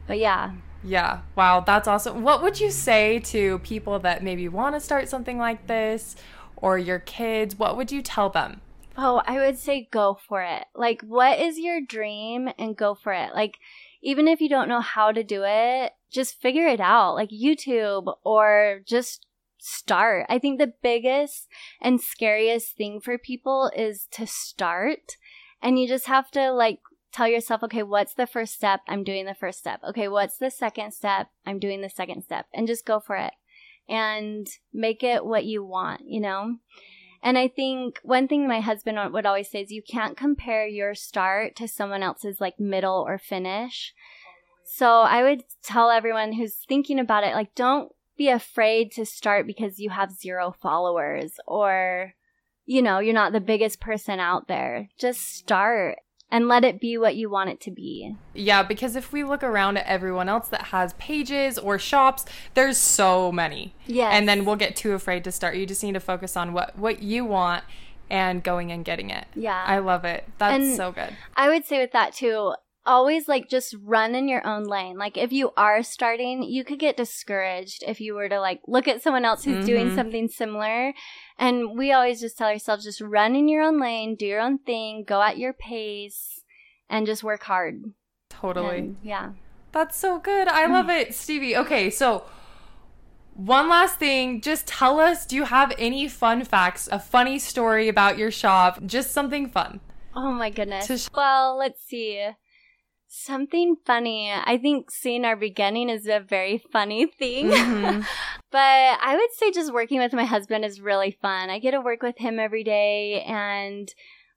but 0.07 0.19
yeah. 0.19 0.53
Yeah. 0.83 1.21
Wow, 1.35 1.61
that's 1.61 1.89
awesome. 1.89 2.23
What 2.23 2.43
would 2.43 2.61
you 2.61 2.71
say 2.71 3.19
to 3.21 3.59
people 3.61 3.99
that 4.01 4.23
maybe 4.23 4.49
want 4.49 4.75
to 4.75 4.81
start 4.81 5.09
something 5.09 5.39
like 5.39 5.67
this 5.67 6.17
or 6.57 6.77
your 6.79 6.99
kids? 6.99 7.59
What 7.59 7.77
would 7.77 7.91
you 7.91 8.03
tell 8.03 8.29
them? 8.29 8.61
Oh, 8.97 9.23
I 9.27 9.39
would 9.39 9.59
say 9.59 9.89
go 9.91 10.19
for 10.29 10.43
it. 10.43 10.67
Like, 10.75 11.03
what 11.03 11.41
is 11.41 11.59
your 11.59 11.81
dream 11.81 12.49
and 12.59 12.77
go 12.77 12.95
for 12.95 13.13
it? 13.13 13.35
Like, 13.35 13.59
even 14.05 14.29
if 14.29 14.41
you 14.41 14.51
don't 14.51 14.69
know 14.69 14.83
how 14.83 15.11
to 15.11 15.25
do 15.25 15.43
it, 15.45 15.93
just 16.13 16.41
figure 16.41 16.69
it 16.69 16.79
out, 16.79 17.15
like 17.15 17.31
YouTube 17.31 18.15
or 18.23 18.81
just 18.87 19.27
start. 19.59 20.27
I 20.29 20.39
think 20.39 20.59
the 20.59 20.75
biggest 20.83 21.49
and 21.81 22.01
scariest 22.01 22.77
thing 22.77 23.01
for 23.01 23.17
people 23.17 23.73
is 23.75 24.07
to 24.13 24.27
start. 24.27 25.17
And 25.63 25.79
you 25.79 25.89
just 25.89 26.07
have 26.07 26.31
to 26.33 26.53
like 26.53 26.81
tell 27.13 27.27
yourself, 27.27 27.63
okay, 27.63 27.83
what's 27.83 28.13
the 28.13 28.27
first 28.27 28.53
step? 28.53 28.81
I'm 28.87 29.05
doing 29.05 29.25
the 29.25 29.35
first 29.35 29.59
step. 29.59 29.81
Okay, 29.89 30.07
what's 30.07 30.37
the 30.37 30.51
second 30.51 30.93
step? 30.93 31.29
I'm 31.47 31.59
doing 31.59 31.81
the 31.81 31.89
second 31.89 32.25
step. 32.25 32.45
And 32.53 32.67
just 32.67 32.85
go 32.85 33.01
for 33.01 33.17
it 33.17 33.33
and 33.89 34.47
make 34.73 35.03
it 35.03 35.25
what 35.25 35.47
you 35.47 35.65
want, 35.65 36.03
you 36.05 36.21
know? 36.21 36.57
And 37.25 37.39
I 37.39 37.49
think 37.49 38.01
one 38.03 38.29
thing 38.29 38.47
my 38.47 38.61
husband 38.61 38.99
would 39.15 39.25
always 39.25 39.51
say 39.51 39.63
is 39.63 39.73
you 39.73 39.83
can't 39.83 40.15
compare 40.15 40.67
your 40.67 40.95
start 40.95 41.57
to 41.57 41.67
someone 41.67 42.03
else's 42.03 42.39
like 42.39 42.61
middle 42.61 43.03
or 43.09 43.17
finish. 43.17 43.95
So 44.65 45.01
I 45.01 45.23
would 45.23 45.45
tell 45.63 45.91
everyone 45.91 46.35
who's 46.35 46.55
thinking 46.69 46.99
about 46.99 47.25
it, 47.25 47.35
like, 47.35 47.55
don't 47.55 47.91
be 48.19 48.29
afraid 48.29 48.93
to 48.93 49.07
start 49.07 49.47
because 49.47 49.81
you 49.81 49.89
have 49.89 50.13
zero 50.13 50.55
followers 50.61 51.41
or, 51.47 52.13
you 52.67 52.83
know, 52.83 52.99
you're 52.99 53.15
not 53.15 53.33
the 53.33 53.41
biggest 53.41 53.81
person 53.81 54.21
out 54.21 54.47
there. 54.47 54.91
Just 54.99 55.23
start 55.35 55.99
and 56.35 56.49
let 56.49 56.65
it 56.65 56.81
be 56.81 56.99
what 56.99 57.15
you 57.15 57.31
want 57.31 57.49
it 57.49 57.61
to 57.61 57.71
be. 57.71 58.17
Yeah, 58.35 58.65
because 58.65 58.97
if 58.97 59.13
we 59.13 59.23
look 59.23 59.45
around 59.45 59.77
at 59.77 59.87
everyone 59.87 60.29
else 60.29 60.49
that 60.49 60.63
has 60.67 60.93
pages 60.95 61.59
or 61.59 61.79
shops, 61.79 62.25
there's 62.55 62.77
so 62.77 63.31
many. 63.31 63.73
Yeah. 63.87 64.09
And 64.09 64.29
then 64.29 64.45
we'll 64.45 64.57
get 64.57 64.75
too 64.75 64.95
afraid 64.95 65.23
to 65.25 65.31
start. 65.31 65.55
You 65.55 65.65
just 65.65 65.85
need 65.85 65.93
to 65.93 66.01
focus 66.01 66.37
on 66.37 66.53
what 66.53 66.77
what 66.77 67.01
you 67.05 67.25
want 67.25 67.63
and 68.11 68.43
going 68.43 68.73
and 68.73 68.85
getting 68.85 69.11
it. 69.11 69.27
Yeah. 69.37 69.63
I 69.65 69.79
love 69.79 70.05
it. 70.05 70.25
That's 70.39 70.65
And- 70.65 70.77
so 70.77 70.91
good. 70.91 71.17
I 71.37 71.49
would 71.49 71.65
say 71.67 71.79
with 71.81 71.93
that 71.93 72.13
too, 72.13 72.55
always 72.87 73.29
like 73.29 73.49
just 73.49 73.75
run 73.83 74.15
in 74.15 74.29
your 74.29 74.47
own 74.47 74.65
lane. 74.65 74.99
Like 74.99 75.17
if 75.17 75.33
you 75.33 75.53
are 75.57 75.83
starting, 75.83 76.43
you 76.43 76.65
could 76.65 76.79
get 76.79 76.97
discouraged 76.97 77.83
if 77.87 78.01
you 78.01 78.15
were 78.15 78.29
to 78.29 78.41
like 78.41 78.61
look 78.67 78.87
at 78.89 79.03
someone 79.03 79.25
else 79.25 79.45
who's 79.45 79.65
doing 79.65 79.91
Mhm. 79.91 79.95
something 79.95 80.29
similar. 80.29 80.93
And 81.39 81.77
we 81.79 81.93
always 81.93 82.21
just 82.21 82.37
tell 82.37 82.49
ourselves 82.49 82.85
just 82.85 83.01
run 83.01 83.35
in 83.35 83.49
your 83.49 83.63
own 83.63 83.81
lane, 83.81 84.17
do 84.17 84.27
your 84.27 84.41
own 84.41 84.59
thing, 84.59 85.05
go 85.05 85.23
at 85.23 85.39
your 85.39 85.53
pace, 85.53 86.43
and 86.89 87.07
just 87.07 87.25
work 87.25 87.45
hard. 87.45 87.83
Totally. 88.29 88.79
And, 88.79 88.97
yeah. 89.03 89.31
That's 89.73 89.99
so 89.99 90.19
good. 90.19 90.47
I 90.47 90.67
love 90.67 90.89
it, 90.91 91.15
Stevie. 91.15 91.57
Okay, 91.57 91.91
so 91.91 92.25
one 93.35 93.69
last 93.69 93.99
thing, 93.99 94.41
just 94.41 94.67
tell 94.67 95.01
us 95.01 95.27
do 95.27 95.35
you 95.35 95.45
have 95.45 95.73
any 95.79 96.07
fun 96.07 96.45
facts, 96.45 96.89
a 96.93 96.99
funny 97.01 97.39
story 97.39 97.89
about 97.89 98.17
your 98.19 98.31
shop, 98.31 98.81
just 98.87 99.11
something 99.13 99.49
fun? 99.49 99.81
Oh 100.15 100.31
my 100.33 100.51
goodness. 100.51 100.87
Sh- 100.87 101.09
well, 101.15 101.57
let's 101.57 101.83
see. 101.83 102.29
Something 103.17 103.77
funny. 103.87 104.33
I 104.33 104.59
think 104.59 104.91
seeing 104.91 105.25
our 105.25 105.37
beginning 105.37 105.89
is 105.89 106.09
a 106.09 106.19
very 106.19 106.59
funny 106.73 107.07
thing. 107.07 107.51
Mhm. 107.51 108.05
But 108.51 108.61
I 109.03 109.17
would 109.17 109.33
say 109.37 109.51
just 109.51 109.73
working 109.73 109.99
with 109.99 110.13
my 110.13 110.25
husband 110.25 110.65
is 110.65 110.81
really 110.81 111.17
fun. 111.23 111.51
I 111.51 111.59
get 111.59 111.73
to 111.73 111.81
work 111.81 112.03
with 112.03 112.19
him 112.19 112.39
every 112.39 112.63
day 112.63 113.23
and 113.23 113.89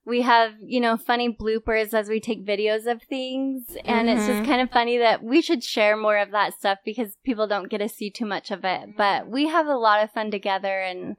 we 0.06 0.22
have, 0.22 0.54
you 0.60 0.80
know, 0.80 0.98
funny 0.98 1.30
bloopers 1.32 1.94
as 1.94 2.08
we 2.10 2.20
take 2.20 2.44
videos 2.46 2.90
of 2.92 3.04
things. 3.04 3.78
And 3.86 4.10
it's 4.10 4.24
Mhm. 4.24 4.28
just 4.28 4.50
kind 4.50 4.62
of 4.62 4.72
funny 4.72 4.98
that 4.98 5.22
we 5.22 5.42
should 5.42 5.64
share 5.64 5.96
more 5.98 6.18
of 6.18 6.32
that 6.32 6.54
stuff 6.54 6.80
because 6.86 7.18
people 7.24 7.46
don't 7.46 7.70
get 7.70 7.80
to 7.80 7.90
see 7.90 8.10
too 8.10 8.26
much 8.26 8.50
of 8.50 8.64
it. 8.66 8.96
But 8.98 9.28
we 9.28 9.48
have 9.50 9.68
a 9.68 9.76
lot 9.78 10.02
of 10.04 10.12
fun 10.12 10.32
together 10.32 10.82
and, 10.82 11.16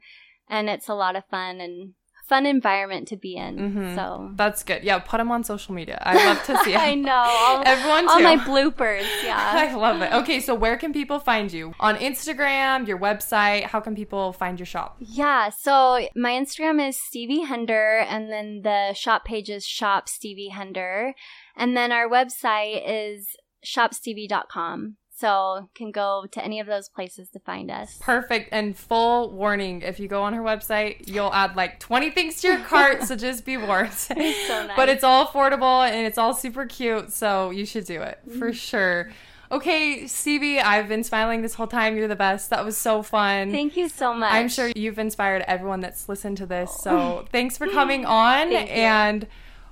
and 0.48 0.68
it's 0.68 0.88
a 0.88 0.94
lot 0.94 1.14
of 1.16 1.24
fun 1.26 1.60
and 1.60 1.94
fun 2.28 2.44
environment 2.46 3.08
to 3.08 3.16
be 3.16 3.34
in. 3.36 3.56
Mhm. 3.58 3.94
So 3.94 4.30
That's 4.36 4.62
good. 4.62 4.84
Yeah, 4.84 4.98
put 4.98 5.16
them 5.18 5.30
on 5.30 5.42
social 5.44 5.74
media. 5.74 5.98
I 6.02 6.14
love 6.26 6.42
to 6.44 6.56
see. 6.64 6.74
I 6.90 6.94
know. 6.94 7.12
All, 7.12 7.62
Everyone 7.66 8.08
all 8.08 8.20
my 8.20 8.36
bloopers. 8.50 9.06
Yeah, 9.24 9.38
I 9.38 9.74
love 9.74 10.02
it. 10.02 10.12
Okay, 10.12 10.38
so 10.40 10.54
where 10.54 10.76
can 10.76 10.92
people 10.92 11.18
find 11.18 11.50
you? 11.52 11.72
On 11.80 11.96
Instagram, 11.96 12.86
your 12.86 12.98
website? 12.98 13.64
How 13.64 13.80
can 13.80 13.94
people 13.94 14.32
find 14.32 14.58
your 14.58 14.66
shop? 14.66 14.96
Yeah, 15.00 15.48
so 15.48 16.06
my 16.14 16.32
Instagram 16.32 16.86
is 16.86 17.00
Stevie 17.00 17.42
Hender, 17.44 17.98
and 18.08 18.30
then 18.30 18.60
the 18.62 18.92
shop 18.94 19.24
page 19.24 19.48
is 19.48 19.64
Shop 19.64 20.08
Stevie 20.08 20.48
Hender, 20.48 21.14
and 21.56 21.76
then 21.76 21.92
our 21.92 22.08
website 22.08 22.82
is 22.86 23.28
shopstevie.com. 23.64 24.96
So 25.18 25.68
can 25.74 25.90
go 25.90 26.26
to 26.30 26.44
any 26.44 26.60
of 26.60 26.66
those 26.68 26.88
places 26.88 27.28
to 27.30 27.40
find 27.40 27.70
us. 27.72 27.98
Perfect. 28.00 28.50
And 28.52 28.76
full 28.76 29.30
warning 29.32 29.82
if 29.82 29.98
you 29.98 30.06
go 30.06 30.22
on 30.22 30.32
her 30.32 30.42
website, 30.42 31.08
you'll 31.08 31.32
add 31.34 31.56
like 31.56 31.80
20 31.80 32.10
things 32.10 32.40
to 32.42 32.48
your 32.48 32.58
cart, 32.60 33.02
so 33.02 33.16
just 33.28 33.44
be 33.44 33.56
warned. 33.56 33.88
It's 34.10 34.46
so 34.46 34.66
nice. 34.66 34.76
But 34.76 34.88
it's 34.88 35.02
all 35.02 35.26
affordable 35.26 35.84
and 35.88 36.06
it's 36.06 36.18
all 36.18 36.34
super 36.34 36.66
cute, 36.66 37.12
so 37.12 37.50
you 37.50 37.66
should 37.66 37.84
do 37.84 38.00
it 38.02 38.18
Mm-hmm. 38.28 38.38
for 38.38 38.52
sure. 38.52 39.10
Okay, 39.50 40.06
Stevie, 40.06 40.60
I've 40.60 40.88
been 40.88 41.02
smiling 41.02 41.40
this 41.42 41.54
whole 41.54 41.66
time. 41.66 41.96
You're 41.96 42.06
the 42.06 42.14
best. 42.14 42.50
That 42.50 42.64
was 42.64 42.76
so 42.76 43.02
fun. 43.02 43.50
Thank 43.50 43.76
you 43.76 43.88
so 43.88 44.12
much. 44.14 44.30
I'm 44.32 44.48
sure 44.48 44.70
you've 44.76 44.98
inspired 44.98 45.42
everyone 45.48 45.80
that's 45.80 46.08
listened 46.08 46.36
to 46.36 46.46
this. 46.46 46.70
So 46.80 47.24
thanks 47.32 47.56
for 47.56 47.66
coming 47.66 48.04
on, 48.04 48.52
and 48.52 49.26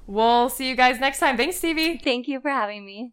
we'll 0.06 0.48
see 0.48 0.66
you 0.68 0.74
guys 0.76 0.98
next 0.98 1.18
time. 1.20 1.36
Thanks, 1.36 1.56
Stevie. 1.56 1.98
Thank 1.98 2.26
you 2.26 2.40
for 2.40 2.50
having 2.50 2.84
me. 2.86 3.12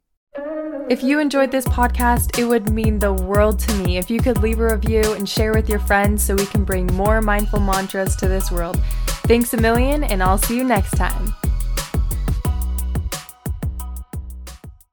If 0.90 1.02
you 1.02 1.20
enjoyed 1.20 1.50
this 1.50 1.66
podcast, 1.66 2.38
it 2.38 2.46
would 2.46 2.70
mean 2.72 3.00
the 3.00 3.14
world 3.14 3.58
to 3.60 3.74
me 3.76 3.98
if 3.98 4.12
you 4.12 4.20
could 4.20 4.44
leave 4.44 4.60
a 4.60 4.74
review 4.76 5.14
and 5.14 5.28
share 5.28 5.54
with 5.54 5.70
your 5.70 5.80
friends 5.80 6.24
so 6.24 6.36
we 6.36 6.46
can 6.46 6.66
bring 6.66 6.88
more 6.88 7.22
mindful 7.22 7.60
mantras 7.60 8.16
to 8.18 8.28
this 8.28 8.52
world. 8.52 8.80
Thanks 9.26 9.54
a 9.54 9.58
million, 9.58 10.04
and 10.04 10.22
I'll 10.22 10.38
see 10.38 10.58
you 10.58 10.64
next 10.64 10.92
time. 10.92 11.34